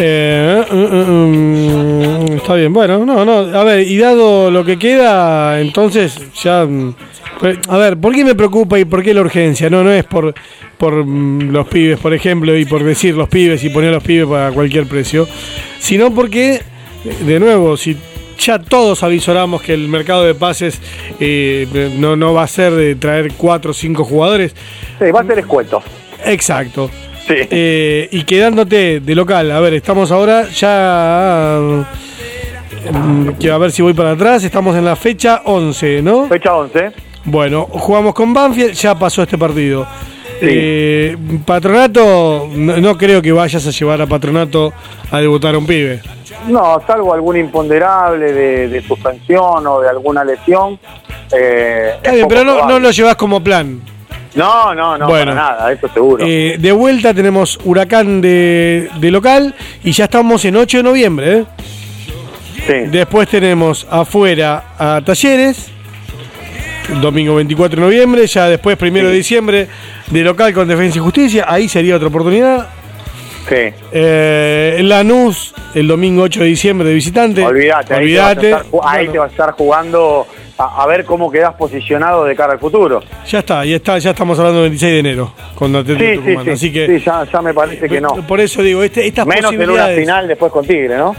[0.01, 5.59] Eh, eh, eh, está bien, bueno, no, no, a ver, y dado lo que queda,
[5.59, 6.95] entonces ya mm,
[7.67, 9.69] a ver, ¿por qué me preocupa y por qué la urgencia?
[9.69, 10.33] No, no es por,
[10.77, 14.27] por mm, los pibes, por ejemplo, y por decir los pibes y poner los pibes
[14.27, 15.27] para cualquier precio,
[15.79, 16.61] sino porque,
[17.25, 17.97] de nuevo, si
[18.39, 20.81] ya todos avisoramos que el mercado de pases
[21.19, 24.55] eh, no, no va a ser de traer cuatro o cinco jugadores.
[24.97, 25.83] Sí, va a ser escueto.
[26.25, 26.89] Exacto.
[27.27, 27.35] Sí.
[27.37, 31.59] Eh, y quedándote de local, a ver, estamos ahora ya.
[32.91, 34.43] mm, a ver si voy para atrás.
[34.43, 36.27] Estamos en la fecha 11, ¿no?
[36.27, 36.91] Fecha 11.
[37.25, 39.85] Bueno, jugamos con Banfield, ya pasó este partido.
[40.39, 40.45] Sí.
[40.49, 44.71] Eh, patronato, no, no creo que vayas a llevar a Patronato
[45.11, 46.01] a debutar a un pibe.
[46.47, 50.79] No, salvo algún imponderable de, de suspensión o de alguna lesión.
[51.33, 53.81] eh, Está bien, pero no, lo llevas como plan.
[54.35, 55.31] No, no, no, Bueno.
[55.31, 56.23] para nada, eso seguro.
[56.25, 61.37] Eh, de vuelta tenemos Huracán de, de local y ya estamos en 8 de noviembre.
[61.39, 61.45] ¿eh?
[62.65, 62.73] sí.
[62.91, 65.71] Después tenemos afuera a Talleres,
[67.01, 69.67] domingo 24 de noviembre, ya después primero de diciembre
[70.07, 72.67] de local con Defensa y Justicia, ahí sería otra oportunidad.
[73.47, 73.55] sí.
[73.91, 77.43] Eh, Lanús, el domingo 8 de diciembre de visitante.
[77.43, 78.49] Olvídate, ahí, te vas, a Olvídate.
[78.51, 82.35] estar, ahí Bueno, te vas a estar jugando a, a ver cómo quedas posicionado de
[82.35, 83.01] cara al futuro.
[83.27, 86.49] Ya está, ya está, ya estamos hablando del 26 de enero con Atlético Sí, sí,
[86.51, 88.09] Así que sí, ya, ya me parece que no.
[88.27, 91.15] por eso digo, este, estas Menos en una final después con Tigre, ¿no?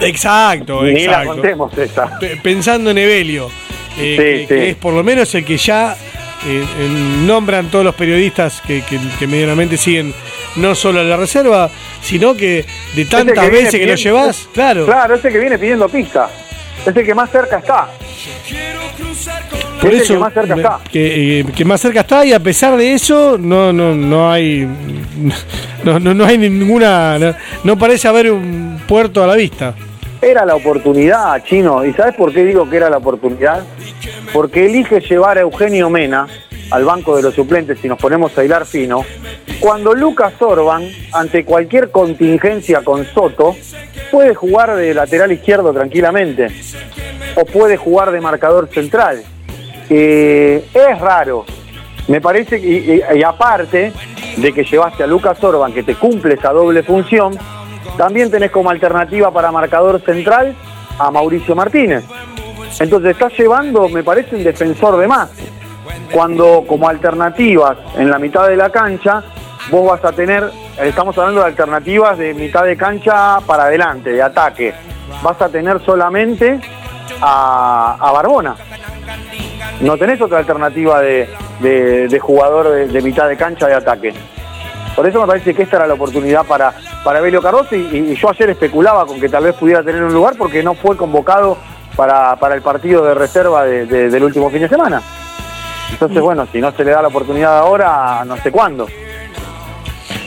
[0.00, 1.32] Exacto, Ni la exacto.
[1.32, 2.18] contemos esa.
[2.18, 3.48] Pe- Pensando en Evelio,
[3.98, 4.46] eh, Sí, que, sí.
[4.46, 5.92] que es por lo menos el que ya
[6.46, 6.88] eh, eh,
[7.26, 10.14] nombran todos los periodistas que, que- que medianamente siguen
[10.56, 11.68] no solo a la reserva,
[12.02, 14.86] sino que de tantas veces que lo llevas, claro.
[14.86, 16.28] Claro, ese que viene pidiendo pista.
[16.86, 17.88] Ese que más cerca está.
[19.80, 20.78] Por es eso que más cerca está.
[20.90, 24.66] Que, eh, que más cerca está y a pesar de eso no no no hay
[25.84, 27.34] no, no, no hay ninguna no,
[27.64, 29.74] no parece haber un puerto a la vista.
[30.20, 31.84] Era la oportunidad, Chino.
[31.84, 33.62] ¿Y sabes por qué digo que era la oportunidad?
[34.32, 36.26] Porque elige llevar a Eugenio Mena
[36.70, 39.02] al banco de los suplentes, si nos ponemos a hilar fino,
[39.58, 43.56] cuando Lucas Orban, ante cualquier contingencia con Soto,
[44.10, 46.48] puede jugar de lateral izquierdo tranquilamente,
[47.36, 49.22] o puede jugar de marcador central.
[49.88, 51.46] Eh, es raro.
[52.08, 53.92] Me parece y, y- y aparte
[54.36, 57.36] de que llevaste a Lucas Orban, que te cumple esa doble función,
[57.96, 60.54] también tenés como alternativa para marcador central
[60.98, 62.04] a Mauricio Martínez.
[62.80, 65.30] Entonces estás llevando, me parece, un defensor de más.
[66.12, 69.22] Cuando como alternativas en la mitad de la cancha,
[69.70, 70.50] vos vas a tener,
[70.82, 74.74] estamos hablando de alternativas de mitad de cancha para adelante, de ataque.
[75.22, 76.60] Vas a tener solamente
[77.20, 78.54] a, Barbona.
[79.80, 81.28] No tenés otra alternativa de,
[81.60, 84.14] de- jugador de mitad de cancha de ataque.
[84.98, 88.30] Por eso me parece que esta era la oportunidad para, para Belio Cardoso y, yo
[88.30, 91.56] ayer especulaba con que tal vez pudiera tener un lugar porque no fue convocado
[91.94, 95.00] para, para el partido de reserva de- de- del último fin de semana.
[95.92, 98.88] Entonces, bueno, si no se le da la oportunidad ahora, no sé cuándo.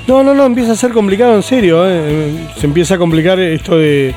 [0.08, 1.84] No, no, no, empieza a ser complicado en serio.
[1.86, 2.48] eh.
[2.58, 4.16] Se empieza a complicar esto de,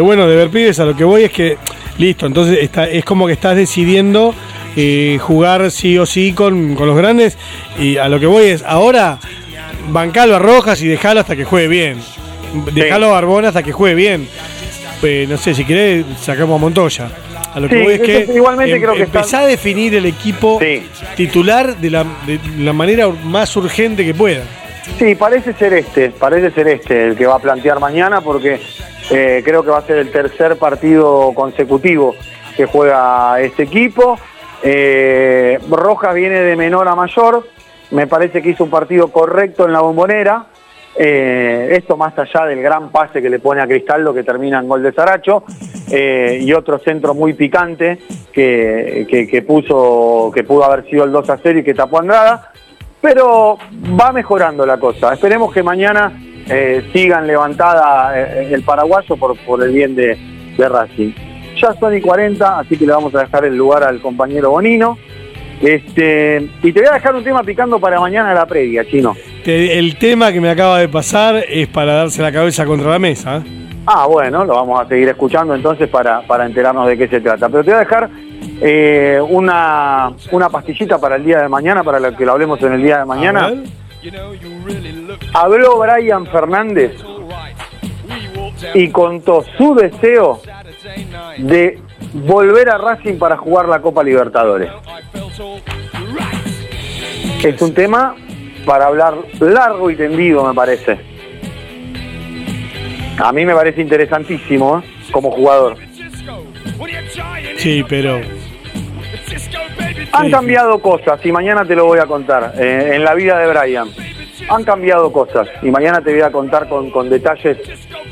[0.00, 0.80] bueno, de ver pibes.
[0.80, 1.58] A lo que voy es que,
[1.98, 4.34] listo, entonces es como que estás decidiendo
[4.76, 7.36] eh, jugar sí o sí con, con los grandes.
[7.78, 9.18] Y a lo que voy es, ahora,
[9.88, 12.00] bancalo a Rojas y dejalo hasta que juegue bien.
[12.72, 14.28] Dejalo a Barbona hasta que juegue bien.
[15.02, 17.10] Eh, no sé, si querés, sacamos a Montoya.
[17.54, 20.86] A lo que voy es que igualmente creo que empezá a definir el equipo Sí.
[21.16, 24.42] titular de la, de la manera más urgente que pueda.
[24.98, 28.60] Sí, parece ser este, parece ser este el que va a plantear mañana porque
[29.10, 32.14] eh, creo que va a ser el tercer partido consecutivo
[32.56, 34.18] que juega este equipo.
[34.62, 37.48] Eh, Rojas viene de menor a mayor,
[37.90, 40.46] me parece que hizo un partido correcto en la bombonera.
[40.96, 44.66] Eh, esto más allá del gran pase que le pone a Cristaldo que termina en
[44.68, 45.44] gol de Saracho
[45.88, 48.00] eh, y otro centro muy picante
[48.32, 52.50] que, que- puso que pudo haber sido el 2 a 0 y que tapó Andrada
[53.00, 53.56] pero
[53.98, 55.14] va mejorando la cosa.
[55.14, 56.12] Esperemos que mañana
[56.48, 60.18] eh, sigan levantada eh, el paraguayo por, por el bien de,
[60.58, 61.12] de Racing.
[61.62, 64.98] Ya son y 40, así que le vamos a dejar el lugar al compañero Bonino.
[65.60, 69.14] Este, y te voy a dejar un tema picando para mañana a la previa, chino.
[69.44, 72.98] Te- el tema que me acaba de pasar es para darse la cabeza contra la
[72.98, 73.42] mesa.
[73.86, 77.48] Ah, bueno, lo vamos a seguir escuchando entonces para, para enterarnos de qué se trata.
[77.48, 78.10] Pero te voy a dejar
[78.60, 82.72] eh, una, una pastillita para el día de mañana, para lo que lo hablemos en
[82.74, 83.52] el día de mañana.
[85.34, 86.92] Habló Brian Fernández
[88.74, 90.40] y contó su deseo
[91.38, 91.78] de
[92.12, 94.70] volver a Racing para jugar la Copa Libertadores.
[97.42, 98.14] Es un tema
[98.66, 100.98] para hablar largo y tendido, me parece.
[103.18, 104.82] A mí me parece interesantísimo ¿eh?
[105.10, 105.76] como jugador.
[107.56, 108.20] Sí, pero
[110.12, 113.48] Han cambiado cosas y mañana te lo voy a contar eh, en la vida de
[113.48, 113.88] Brian.
[114.48, 117.58] Han cambiado cosas y mañana te voy a contar con, con detalles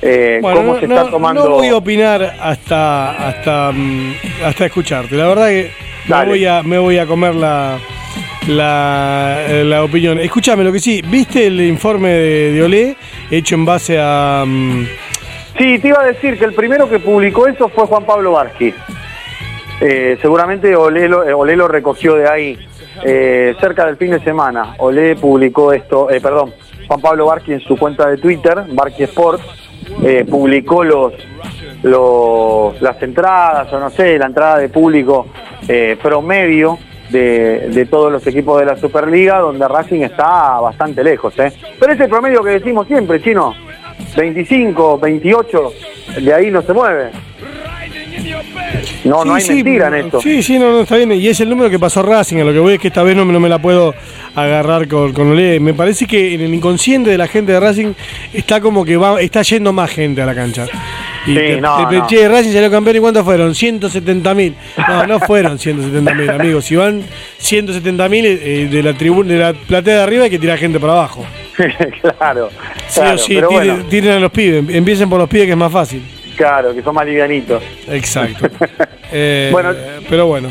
[0.02, 1.44] eh, Bueno, cómo no, se está tomando.
[1.44, 4.14] no voy a opinar hasta hasta mm,
[4.44, 5.16] hasta escucharte.
[5.16, 7.78] La verdad que me voy a me voy a comer la
[8.46, 10.18] la, eh, la opinión.
[10.18, 12.96] Escúchame, lo que sí, ¿viste el informe de, de Olé
[13.30, 14.86] hecho en base a mm,
[15.58, 18.72] Sí, te iba a decir que el primero que publicó eso fue Juan Pablo Varsky.
[19.80, 22.58] Eh, seguramente Olé lo, eh, Olé lo recogió de ahí
[23.04, 24.74] eh, cerca del fin de semana.
[24.78, 26.54] Olé publicó esto, eh, perdón,
[26.86, 29.44] Juan Pablo Varsky en su cuenta de Twitter, Varsky Sports,
[30.02, 31.12] eh, publicó los,
[31.82, 35.26] los las entradas, o no sé, la entrada de público
[35.66, 36.78] eh, promedio
[37.10, 41.38] de, de todos los equipos de la Superliga, donde Racing está bastante lejos.
[41.38, 41.52] ¿eh?
[41.78, 43.54] Pero ese promedio que decimos siempre, chino,
[44.16, 45.72] 25, 28,
[46.20, 47.10] de ahí no se mueve.
[49.04, 50.20] No, no hay Sí, sí, mentira en esto.
[50.20, 51.12] Sí, sí, no, no, está bien.
[51.12, 52.38] Y es el número que pasó Racing.
[52.38, 53.94] A lo que voy es que esta vez no, me- no me la puedo
[54.34, 55.60] agarrar con, con Olé.
[55.60, 57.92] Me parece que en el inconsciente de la gente de Racing
[58.32, 60.66] está como que va, está yendo más gente a la cancha.
[61.26, 62.06] Y Sí, te- no, te- no.
[62.06, 63.54] Che, Racing salió campeón y ¿cuántos fueron?
[63.54, 64.54] 170 mil.
[64.88, 66.64] No, no fueron 170 mil, amigos.
[66.64, 67.02] Si van
[67.38, 70.80] 170 mil eh, de la tribuna, de la platea de arriba hay que tirar gente
[70.80, 71.24] para abajo.
[72.18, 72.50] claro,
[72.88, 74.64] Sí claro, o sí, tiren, bueno, tiren a los pibes.
[74.74, 76.02] Empiecen por los pibes que es más fácil.
[76.38, 77.62] Claro, que son más livianitos.
[77.88, 78.48] Exacto.
[79.10, 79.70] Eh, Bueno.
[80.10, 80.50] pero bueno.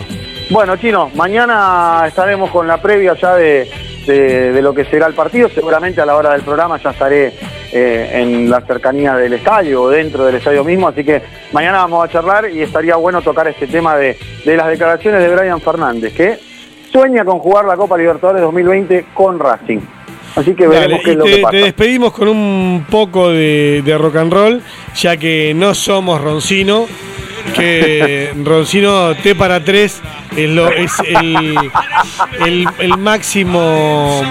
[0.49, 3.69] Bueno, Chino, mañana estaremos con la previa ya de,
[4.07, 5.47] de- de lo que será el partido.
[5.47, 7.33] Seguramente a la hora del programa ya estaré
[7.71, 10.87] eh, en la cercanía del estadio o dentro del estadio mismo.
[10.87, 11.21] Así que
[11.51, 15.35] mañana vamos a charlar y estaría bueno tocar este tema de, de las declaraciones de
[15.35, 16.39] Brian Fernández, que
[16.91, 19.81] sueña con jugar la Copa Libertadores 2020 con Racing.
[20.37, 21.51] Así que Dale, veremos qué y es lo que te, pasa.
[21.51, 24.61] te despedimos con un poco de, de rock and roll,
[24.95, 26.85] ya que no somos Roncino,
[27.55, 30.01] que Roncino T para 3
[30.35, 31.55] es, lo, es el,
[32.45, 34.21] el, el máximo,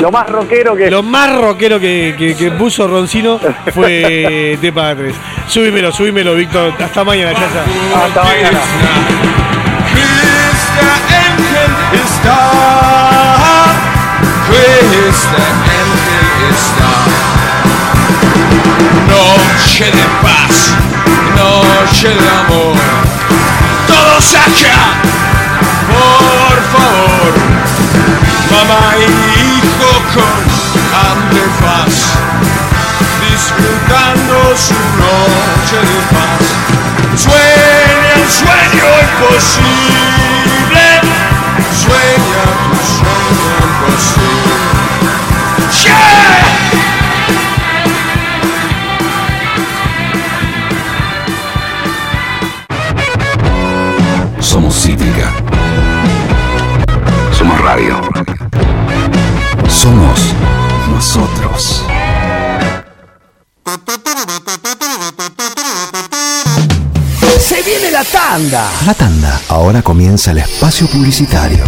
[0.00, 3.38] Lo más rockero que lo más rockero que, que- que puso Roncino
[3.72, 5.14] fue T para 3.
[5.48, 6.72] Subímelo, subímelo, Víctor.
[6.82, 8.04] Hasta mañana, ya está.
[8.04, 8.60] hasta mañana.
[19.86, 20.74] Noche de paz,
[21.36, 22.76] noche de amor.
[23.86, 24.80] Todos acá,
[25.86, 27.32] por favor.
[28.50, 29.00] Mamá y
[29.46, 30.38] hijo con
[31.06, 31.96] antifaz.
[33.30, 34.74] Disfrutando su
[35.04, 36.44] noche de paz.
[37.14, 40.86] Sueña el sueño imposible.
[41.70, 44.45] Sueña tu sueño imposible.
[68.36, 68.70] Tanda!
[68.84, 69.40] La tanda.
[69.48, 71.64] Ahora comienza el espacio publicitario.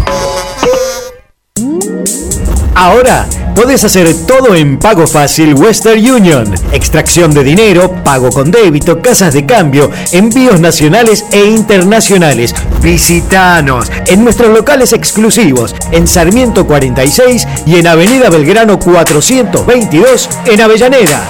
[2.74, 6.54] Ahora podés hacer todo en Pago Fácil Western Union.
[6.70, 12.54] Extracción de dinero, pago con débito, casas de cambio, envíos nacionales e internacionales.
[12.82, 21.26] Visitanos en nuestros locales exclusivos en Sarmiento 46 y en Avenida Belgrano 422 en Avellaneda.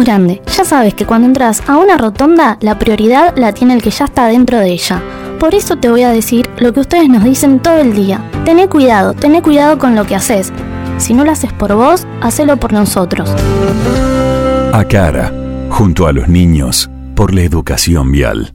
[0.00, 3.90] Grande, ya sabes que cuando entras a una rotonda, la prioridad la tiene el que
[3.90, 5.02] ya está dentro de ella.
[5.38, 8.24] Por eso te voy a decir lo que ustedes nos dicen todo el día.
[8.46, 10.52] Tené cuidado, tené cuidado con lo que haces.
[10.96, 13.30] Si no lo haces por vos, hacelo por nosotros.
[14.72, 15.32] A cara,
[15.68, 18.54] junto a los niños, por la educación vial.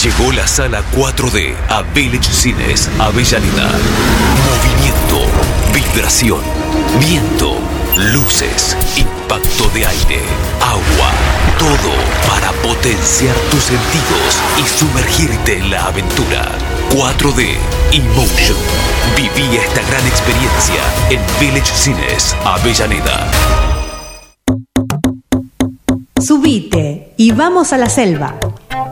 [0.00, 3.70] Llegó la sala 4D a Village Cines Avellaneda.
[4.48, 5.30] Movimiento,
[5.72, 6.40] vibración,
[6.98, 7.58] viento,
[8.12, 10.22] luces, impacto de aire,
[10.60, 11.12] agua,
[11.58, 11.92] todo
[12.26, 16.50] para potenciar tus sentidos y sumergirte en la aventura.
[16.90, 17.56] 4D
[17.92, 18.56] Emotion.
[19.14, 23.71] Viví esta gran experiencia en Village Cines Avellaneda.
[26.22, 28.38] Subite y vamos a la selva.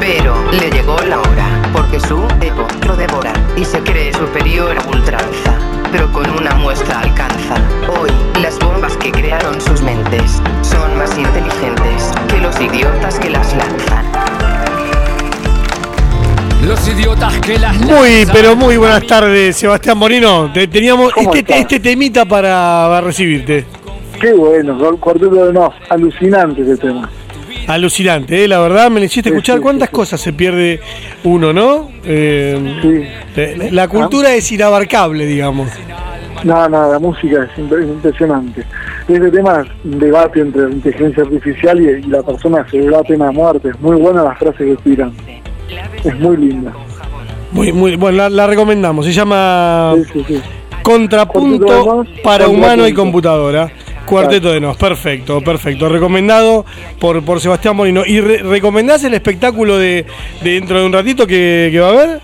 [0.00, 4.88] Pero le llegó la hora, porque su ego lo devora y se cree superior a
[4.88, 5.54] ultranza.
[5.92, 7.56] Pero con una muestra alcanza.
[8.00, 13.54] Hoy, las bombas que crearon sus mentes son más inteligentes que los idiotas que las
[13.56, 14.04] lanzan.
[16.66, 20.50] Los idiotas que las Muy, pero muy buenas tardes, Sebastián Moreno.
[20.52, 23.64] Te- teníamos ¿Cómo este, este temita para, para recibirte.
[24.20, 27.08] Qué bueno, Cor- Cuarteto de Nos, alucinante ese tema.
[27.74, 28.48] Alucinante, ¿eh?
[28.48, 30.80] la verdad, me le hiciste escuchar cuántas cosas se pierde
[31.22, 31.88] uno, ¿no?
[32.04, 33.04] Eh,
[33.36, 35.68] eh, La cultura es inabarcable, digamos.
[36.42, 38.64] No, no, la música es impre- impresionante.
[39.06, 43.30] Este tema es un debate entre la inteligencia artificial y, la persona se debaten a
[43.30, 43.68] muerte.
[43.68, 45.12] Es muy buena las frases que tiran.
[46.02, 46.72] Es muy linda.
[47.52, 49.04] Muy, muy, bueno, la, la recomendamos.
[49.06, 49.94] Se llama
[50.82, 53.70] Contrapunto para humano y computadora.
[54.10, 55.88] Cuarteto de Nos, perfecto, perfecto.
[55.88, 56.64] Recomendado
[56.98, 58.02] por, por Sebastián Moreno.
[58.06, 60.04] ¿Y re- recomendás el espectáculo de,
[60.42, 62.20] de dentro de un ratito que, que va a haber?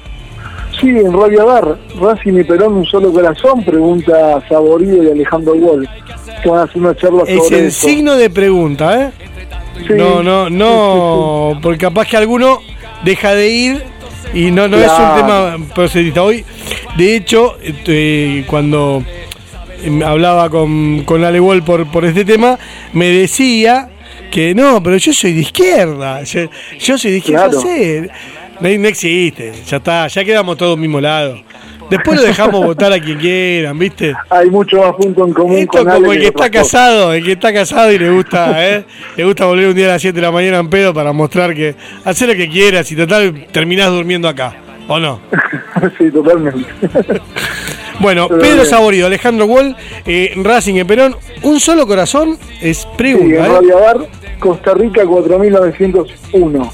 [0.80, 5.89] Sí, en Radio Bar, Racing y Perón, un solo corazón, pregunta Saborido y Alejandro Wolf.
[6.43, 7.87] Que van a hacer una charla Es sobre eso.
[7.89, 9.11] signo de pregunta, ¿eh?
[9.87, 9.95] Sí.
[9.97, 12.59] No, no, no, porque capaz que alguno
[13.05, 13.82] deja de ir
[14.34, 16.22] y no, no es un tema procedista.
[16.22, 16.45] Hoy,
[16.99, 19.03] de hecho, eh, cuando
[20.05, 22.59] hablaba con, con Ale Wall por, por este tema,
[22.93, 23.89] me decía
[24.30, 26.22] que no, pero yo soy de izquierda.
[26.22, 27.49] Yo, yo soy de izquierda.
[27.49, 27.61] Claro.
[27.61, 28.11] sé.
[28.61, 31.39] No, no existe, ya está, ya quedamos todos al mismo lado.
[31.91, 34.14] Después lo dejamos votar a quien quieran, ¿viste?
[34.28, 37.24] Hay mucho más puntos en común Esto con Ale como el que está casado, el
[37.24, 38.84] que está casado y le gusta, ¿eh?
[39.16, 41.55] le gusta volver un día a las 7 de la mañana en pedo para mostrar
[41.55, 44.57] que hacer lo que quieras y total terminás durmiendo acá,
[44.89, 45.20] ¿o no?
[45.99, 46.64] sí, totalmente.
[48.01, 48.64] Bueno, Pedro.
[48.64, 53.49] Saborido, Alejandro Wall, eh, Racing en Perón, un solo corazón es Sí, pregunta, ¿eh?
[53.49, 53.97] Radio Bar,
[54.38, 56.72] Costa Rica 4901.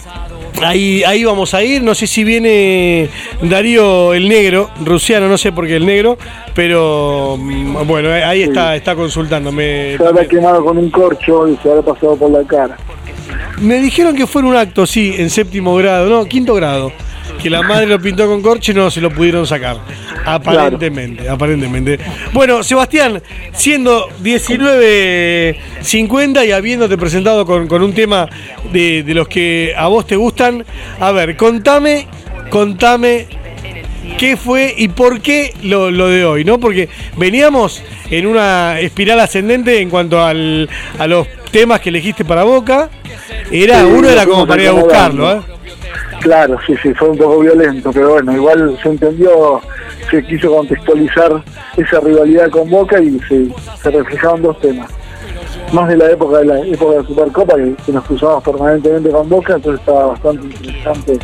[0.62, 3.08] Ahí, ahí vamos a ir, no sé si viene
[3.42, 6.16] Darío el negro, rusiano, no sé por qué el negro,
[6.54, 9.96] pero mm, bueno, ahí está, está consultándome.
[9.96, 12.76] Se habrá quemado con un corcho y se habrá pasado por la cara.
[13.60, 16.92] Me dijeron que fue en un acto, sí, en séptimo grado, no, quinto grado.
[17.42, 19.78] Que la madre lo pintó con corcho y no se lo pudieron sacar.
[20.24, 21.98] Aparentemente, aparentemente.
[22.32, 23.20] Bueno, Sebastián,
[23.52, 28.28] siendo 19.50 y habiéndote presentado con, con un tema
[28.72, 30.64] de, de los que a vos te gustan,
[31.00, 32.06] a ver, contame,
[32.48, 33.26] contame
[34.18, 36.60] qué fue y por qué lo, lo de hoy, ¿no?
[36.60, 40.68] Porque veníamos en una espiral ascendente en cuanto al,
[40.98, 42.90] a los temas que elegiste para Boca.
[43.50, 45.40] Era, uno era como para ir a buscarlo, ¿eh?
[46.22, 49.60] Claro, sí, sí, fue un poco violento, pero bueno, igual se entendió,
[50.08, 51.42] se quiso contextualizar
[51.76, 53.48] esa rivalidad con Boca y se,
[53.82, 54.88] se reflejaban dos temas.
[55.72, 59.28] Más de la época de la época de Supercopa, que, que nos cruzamos permanentemente con
[59.28, 61.18] Boca, entonces estaba bastante interesante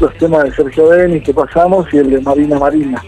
[0.00, 3.02] los temas de Sergio Denis que pasamos y el de Marina Marina.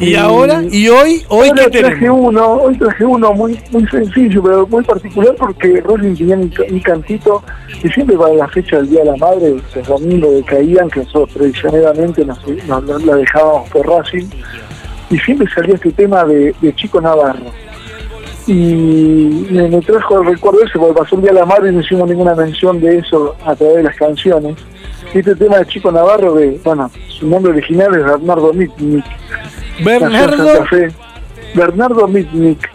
[0.00, 2.20] Y ahora, y hoy, hoy Ahora qué traje tenemos.
[2.28, 6.80] uno, hoy traje uno muy muy sencillo, pero muy particular porque Racing tenía un, un
[6.80, 7.42] cantito
[7.82, 11.00] que siempre para la fecha del Día de la Madre, los domingos que caían, que
[11.00, 12.38] nosotros tradicionalmente nos,
[12.68, 14.26] nos- nos la dejábamos por Racing,
[15.10, 17.46] y siempre salía este tema de, de Chico Navarro.
[18.46, 21.74] Y me, me trajo el recuerdo ese, porque pasó el Día de la Madre y
[21.74, 24.56] no hicimos ninguna mención de eso a través de las canciones.
[25.12, 29.04] Este tema de Chico Navarro, de, bueno, su nombre original es Bernardo Mitnick.
[29.84, 30.64] Bernardo.
[31.54, 32.68] Bernardo Mitnick,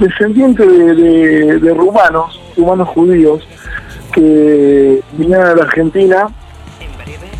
[0.00, 3.46] descendiente de, de- de rumanos, rumanos judíos,
[4.12, 6.28] que vinieron a la Argentina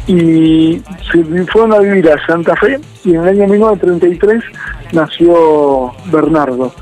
[0.07, 0.81] y
[1.13, 4.43] se fueron a vivir a Santa Fe y en el año 1933
[4.93, 6.73] nació Bernardo,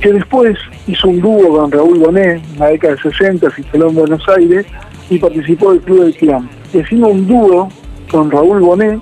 [0.00, 0.56] que después
[0.86, 4.22] hizo un dúo con Raúl Bonet en la década de 60, se instaló en Buenos
[4.28, 4.66] Aires
[5.10, 6.48] y participó del Club del Clan.
[6.72, 7.68] Y haciendo un dúo
[8.10, 8.98] con Raúl Bonet,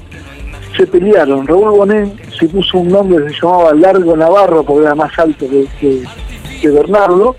[0.76, 1.46] se pelearon.
[1.46, 2.08] Raúl Bonet
[2.40, 6.02] se puso un nombre que se llamaba Largo Navarro, porque era más alto que, que-
[6.60, 7.36] que Bernardo,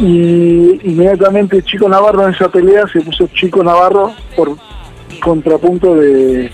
[0.00, 4.56] y inmediatamente Chico Navarro en esa pelea se puso Chico Navarro por
[5.22, 6.50] contrapunto de,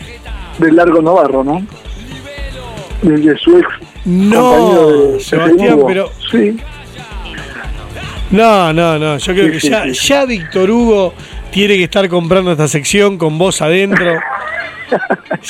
[0.58, 1.64] de Largo Navarro, ¿no?
[3.02, 3.66] De, de su ex
[4.04, 6.56] compañero de- Sebastián, pero- Sí,
[8.30, 9.18] No, no, no.
[9.18, 10.08] Yo creo Sí, que sí, ya, sí.
[10.08, 11.14] ya Víctor Hugo
[11.50, 14.04] tiene que estar comprando esta sección con vos adentro.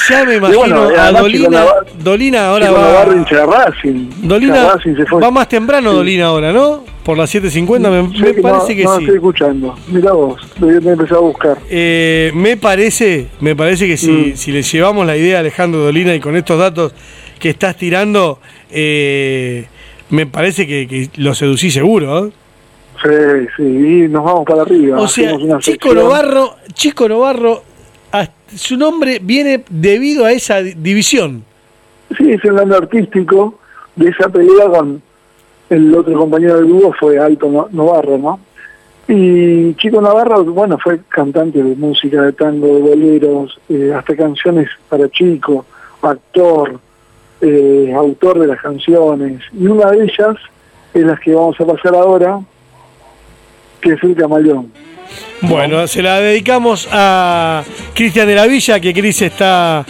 [0.09, 1.65] Ya me imagino bueno, a Dolina.
[1.99, 3.65] Dolina ahora Chico va.
[3.67, 4.11] Racing.
[4.23, 5.21] Dolina Hincha de Racing se fue.
[5.23, 5.97] va más temprano, Sí.
[5.97, 6.85] Dolina ahora, ¿no?
[7.05, 9.03] Por las 7.50, me, me que parece no, que no sí.
[9.05, 9.75] estoy escuchando.
[9.89, 11.59] Mira vos, haber empezado a buscar.
[11.69, 14.37] Eh, me parece, me parece que si, Mm.
[14.37, 16.95] si le llevamos la idea a Alejandro Dolina y con estos datos
[17.39, 18.39] que estás tirando,
[18.71, 19.67] eh,
[20.11, 22.27] me parece que, que lo seducí seguro.
[22.27, 22.31] ¿eh?
[23.03, 24.99] Sí, sí, y nos vamos para arriba.
[24.99, 25.93] O sea, Chico.
[25.93, 27.63] Novarro, Chico Novarro,
[28.49, 31.45] su nombre viene debido a esa di- división.
[32.17, 33.59] Sí, es el nombre artístico
[33.97, 35.03] de esa pelea con
[35.71, 38.41] el otro compañero del dúo fue Alto Navarro, ¿no?
[39.09, 44.69] Y Chico Navarro, bueno, fue cantante de música, de tango, de boleros, eh, hasta canciones
[44.89, 45.65] para chicos,
[46.03, 46.79] actor,
[47.41, 49.43] eh, autor de las canciones.
[49.53, 50.37] Y una de ellas
[50.95, 52.41] es las que vamos a pasar ahora,
[53.81, 54.73] que es El Camaleón.
[55.49, 57.63] Bueno, se la dedicamos a
[57.95, 59.85] Cristian de la Villa, que Cris está,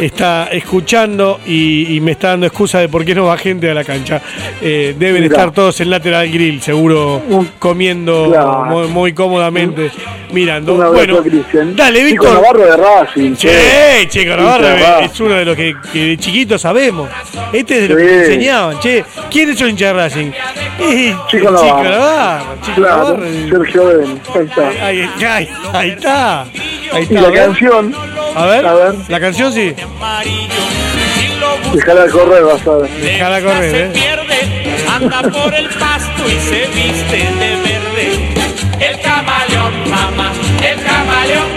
[0.00, 3.74] está escuchando y, y me está dando excusa de por qué no va gente a
[3.74, 4.20] la cancha.
[4.60, 5.34] Eh, deben Mirá.
[5.34, 7.22] estar todos en Lateral Grill, seguro,
[7.58, 8.64] comiendo Claro.
[8.66, 9.90] muy, muy cómodamente,
[10.32, 10.74] mirando.
[10.92, 11.22] Bueno,
[11.76, 12.34] dale, Chico Víctor.
[12.34, 13.34] Navarro de Racing.
[13.36, 14.68] Che, Chico Navarro
[15.02, 17.08] es uno de los que, que de chiquitos sabemos.
[17.52, 18.06] Este es de los Sí.
[18.06, 18.80] que enseñaban.
[18.80, 20.30] Che, ¿quién es un hincha de Racing?
[20.80, 21.90] Eh, Chico el Navarro.
[21.90, 23.24] Navarro, Chico Claro, Navarro.
[23.50, 24.86] Sergio Ben, ahí está.
[24.86, 26.40] Ahí, ahí- ahí está.
[26.42, 26.48] Ahí
[26.94, 27.20] Y está.
[27.20, 27.44] la a ver.
[27.46, 27.94] canción,
[28.36, 28.94] A ver, A ver.
[29.08, 29.72] la canción sí.
[31.74, 32.90] Dejala correr, vas a ver.
[32.90, 33.90] Déjala correr, eh.
[33.92, 38.34] pierde, anda por el pasto y se viste de verde.
[38.80, 40.32] El camaleón, mamá,
[40.62, 41.48] el camaleón,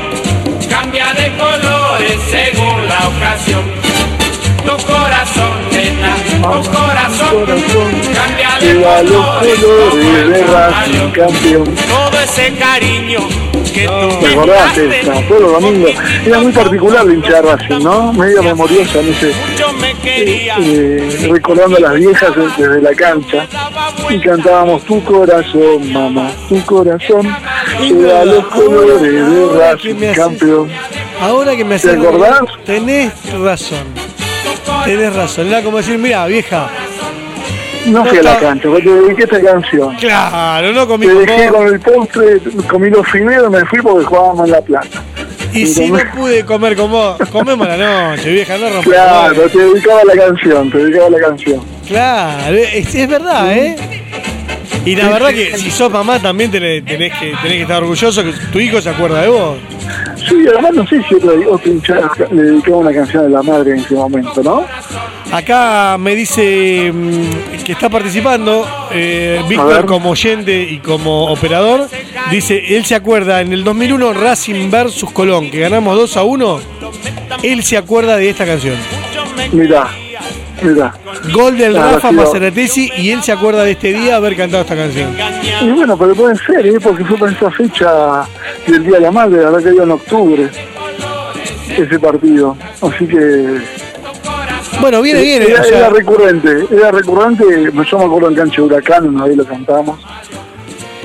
[0.69, 3.63] cambia de colores según la ocasión.
[4.63, 7.45] Tu corazón, nena, tu corazón,
[8.13, 10.29] cambia de colores colores
[10.91, 11.75] de campeón.
[11.75, 15.13] Todo ese cariño ¿Te acordás de esta?
[15.27, 15.91] Todos los domingos.
[16.25, 18.13] Era muy particular la hincha de Racing, ¿no?
[18.13, 19.31] Medio memoriosa en ese.
[20.03, 20.55] quería.
[20.59, 23.47] eh, recordando a las viejas desde la cancha.
[24.09, 27.35] Y cantábamos Tu corazón, mamá, tu corazón.
[27.81, 30.69] Lleva los colores de Racing campeón.
[31.19, 32.41] Ahora que me ¿Te acordás?
[32.65, 33.85] Tenés razón.
[34.85, 35.47] Tenés razón.
[35.47, 36.69] Era como decir, mira, vieja.
[37.85, 39.95] No fui a la cancha, porque te dediqué a esta canción.
[39.95, 44.45] Claro, no comí Te dejé con el postre, comí los fideos, me fui porque jugábamos
[44.47, 45.03] en La Plata.
[45.53, 48.83] Y si no pude comer con vos, comemos la noche, vieja, no rompas.
[48.83, 51.61] Claro, te dedicaba a la canción, te dedicaba a la canción.
[51.87, 53.75] Claro, es, es verdad, ¿eh?
[54.85, 58.23] Y la verdad que si sos mamá también tenés, tenés que, tenés que estar orgulloso
[58.23, 59.57] que tu hijo se acuerda de vos.
[60.27, 61.73] Sí, además no sé si otro, otro
[62.31, 64.65] le dedicaba una canción a la madre en ese momento, ¿no?
[65.31, 71.87] Acá me dice mm, que está participando eh, Víctor como oyente y como operador.
[72.31, 76.59] Dice, él se acuerda en el 2001 Racing versus Colón, que ganamos 2 a 1.
[77.43, 78.75] Él se acuerda de esta canción.
[79.51, 79.87] Mirá,
[80.61, 80.93] mirá.
[81.33, 84.75] Gol del Habrá Rafa Maceratesi y él se acuerda de este día haber cantado esta
[84.75, 85.15] canción.
[85.61, 86.79] Y bueno, pero puede ser, ¿eh?
[86.81, 88.25] Porque fue para esa fecha
[88.65, 90.49] del Día de la Madre, la verdad que dio en octubre
[91.69, 92.57] ese partido.
[92.81, 93.61] Así que...
[94.79, 95.45] Bueno, viene, viene.
[95.45, 97.43] Era, o sea, era recurrente, era recurrente,
[97.73, 99.99] yo me acuerdo en Cancha Huracán, una vez lo cantamos.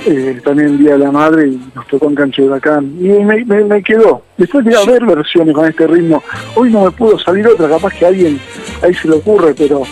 [0.07, 2.93] Eh, también Día de la Madre y nos tocó en Cancha de Huracán.
[3.01, 4.23] Y me, me- me quedó.
[4.37, 6.23] Después de ver versiones con este ritmo.
[6.55, 8.41] Hoy no me pudo salir otra, capaz que a alguien
[8.83, 9.83] ahí se le ocurre, pero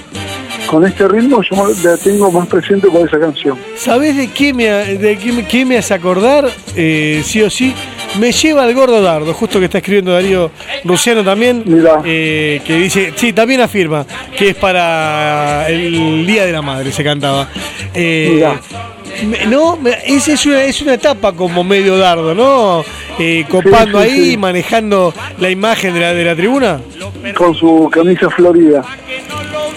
[0.66, 3.58] con este ritmo yo la tengo más presente por esa canción.
[3.76, 6.48] ¿Sabés de qué me, de qué, me- qué me hace acordar?
[6.76, 7.74] Eh, sí o sí.
[8.18, 10.50] Me lleva al gordo dardo, justo que está escribiendo Darío
[10.84, 11.62] Rusiano también,
[12.04, 14.04] eh, que dice, sí, también afirma
[14.36, 17.48] que es para el Día de la Madre, se cantaba.
[17.94, 18.42] Eh,
[19.48, 22.84] no, me- es, es, una, es una etapa como medio dardo, ¿no?
[23.18, 24.36] Eh, copando Sí, sí, ahí, sí.
[24.36, 26.80] manejando la imagen de la, de la tribuna.
[27.36, 28.82] Con su camisa florida.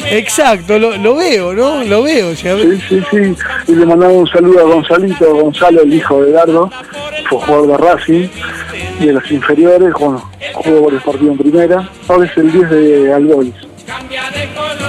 [0.10, 1.84] Exacto, lo, lo veo, ¿no?
[1.84, 2.30] Lo veo.
[2.30, 3.36] o sea, Sí, sí, sí.
[3.68, 6.70] Y le mandamos un saludo a Gonzalito Gonzalo, el hijo de Dardo,
[7.30, 8.28] fue jugador de Racing
[9.00, 11.90] y de las inferiores, bueno, jugó varios partidos en primera.
[12.08, 13.54] Ahora es el 10 de Albois.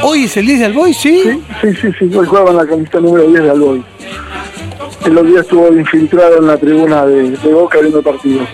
[0.03, 1.23] Hoy es el 10 de Alboy, ¿sí?
[1.61, 3.83] Sí, sí, sí, hoy juega con la camiseta número 10 de Albois.
[5.05, 8.49] El otro día estuvo infiltrado en la tribuna de, de Boca viendo partidos.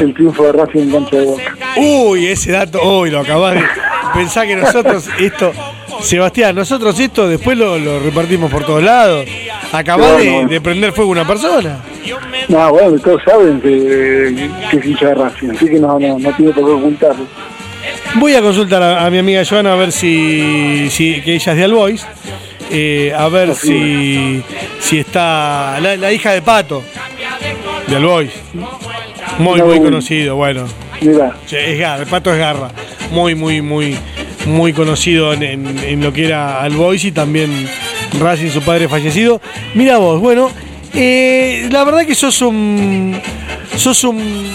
[0.00, 1.42] El triunfo de Racing en cancha de Boca.
[1.76, 3.62] Uy, ese dato, hoy lo acabas de
[4.14, 5.52] pensar que nosotros esto,
[6.00, 9.26] Sebastián, nosotros esto después lo, lo repartimos por todos lados.
[9.72, 10.48] Acabás Bueno, de, bueno.
[10.48, 11.78] de prender fuego a una persona.
[12.48, 16.32] No, bueno, todos saben que, que es hincha de Racing, así que no, no, no
[16.36, 17.26] tiene por qué ocultarlo.
[18.14, 21.58] Voy a consultar a, a mi amiga Joana a ver si, si que ella es
[21.58, 22.06] de Albois.
[22.70, 24.42] Eh, a ver si,
[24.80, 26.82] si está la, la hija de Pato
[27.86, 28.30] de Albois.
[29.38, 30.66] Muy, muy No, conocido, bueno.
[31.00, 32.70] Mira, Es garra, el pato es garra.
[33.10, 33.96] Muy, muy, muy,
[34.46, 37.68] muy conocido en, en- en lo que era Albois y también
[38.18, 39.40] Racing, su padre fallecido.
[39.74, 40.50] Mira vos, bueno,
[40.94, 43.20] eh, la verdad que sos un.
[43.76, 44.48] sos un.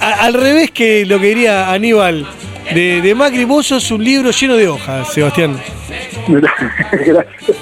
[0.00, 2.26] a- al revés que lo que diría Aníbal
[2.74, 5.56] de, de Macri, vos sos un libro lleno de hojas, Sebastián.
[6.28, 6.52] Mira,
[6.92, 7.56] gracias.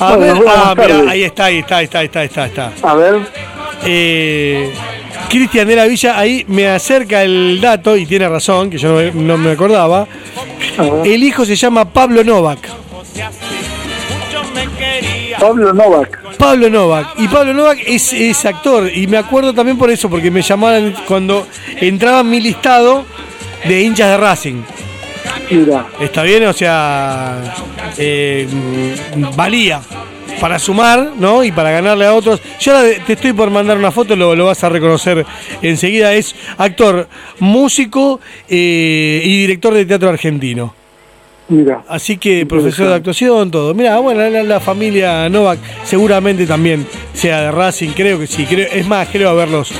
[0.00, 1.04] A Bueno, ver, ah, tarde.
[1.08, 2.72] ahí está, ahí está, ahí está, ahí está, ahí está, está.
[2.82, 3.20] A ver,
[3.86, 4.72] Eh,
[5.28, 8.94] Cristian de la Villa ahí me acerca el dato y tiene razón, que yo no,
[8.96, 10.06] me- no me acordaba.
[11.04, 12.66] El hijo se llama Pablo Novak.
[15.38, 16.36] Pablo Novak.
[16.38, 17.06] Pablo Novak.
[17.18, 18.90] Y Pablo Novak es, es actor.
[18.94, 21.46] Y me acuerdo también por eso, porque me llamaban cuando
[21.80, 23.04] entraba en mi listado
[23.64, 24.62] de hinchas de Racing.
[25.50, 26.44] Mira, ¿Está bien?
[26.46, 27.40] O sea,
[27.98, 28.48] eh,
[29.36, 29.80] valía
[30.40, 31.44] para sumar, ¿no?
[31.44, 32.40] Y para ganarle a otros.
[32.60, 35.24] Yo ahora te estoy por mandar una foto, lo, lo vas a reconocer
[35.62, 36.12] enseguida.
[36.14, 40.74] Es actor, músico eh, y director de teatro argentino.
[41.48, 41.84] mira.
[41.88, 43.74] Así que profesor de actuación, todo.
[43.74, 48.46] Mira, bueno, la, la familia Novak seguramente también sea de Racing, creo que sí.
[48.46, 49.70] Creo, es más, creo haberlos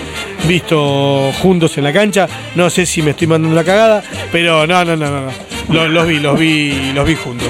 [0.46, 2.28] visto juntos en la cancha.
[2.54, 5.20] No sé si me estoy mandando la cagada, pero no, no, no, no.
[5.26, 5.32] no.
[5.68, 7.48] Los, los vi, los vi, los vi juntos.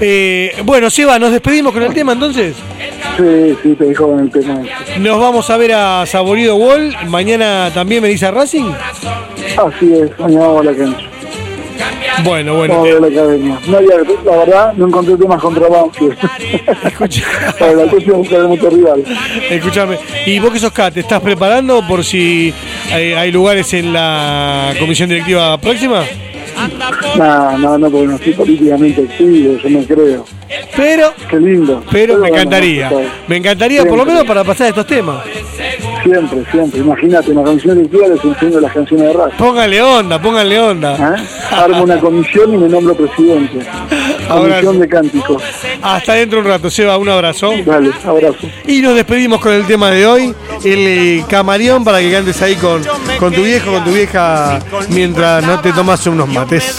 [0.00, 2.54] Eh, bueno, Seba, nos despedimos con el tema entonces.
[3.16, 4.62] Sí, sí, te dijo con el tema.
[4.62, 5.00] ese.
[5.00, 6.94] Nos vamos a ver a Saborido Wall.
[7.08, 8.70] Mañana también me dice Racing.
[9.56, 11.17] Así es, mañana vamos a la cancha.
[12.24, 12.82] Bueno, bueno.
[12.82, 13.58] Ver la academia.
[13.66, 16.16] No había, la verdad, no encontré temas contra Banfield.
[17.58, 19.04] Para la próxima buscaremos otro rival.
[19.50, 22.52] Escúchame, ¿y vos que sos K, te estás preparando por si
[22.92, 26.04] hay, hay lugares en la comisión directiva próxima?
[27.16, 30.24] No, no, no, porque no estoy políticamente activo, yo no creo.
[30.76, 31.82] Pero, Qué lindo.
[31.90, 32.90] pero me bueno, encantaría.
[33.28, 35.22] Me encantaría por lo menos para pasar estos temas.
[36.02, 36.80] Siempre, siempre.
[36.80, 39.32] Imagínate, una canción directiva les enseño las canciones de rap.
[39.36, 41.16] Póngale onda, póngale onda.
[41.16, 41.22] ¿Eh?
[41.50, 43.66] Armo una comisión y me nombro presidente.
[44.28, 45.42] Comisión de cánticos.
[45.82, 47.52] Hasta dentro de un rato, Seba, un abrazo.
[47.64, 48.46] Dale, abrazo.
[48.66, 50.34] Y nos despedimos con el tema de hoy,
[50.64, 52.82] el eh, camaleón, para que cantes ahí con,
[53.18, 54.58] con tu viejo, con tu vieja,
[54.90, 56.78] mientras no te tomas unos mates.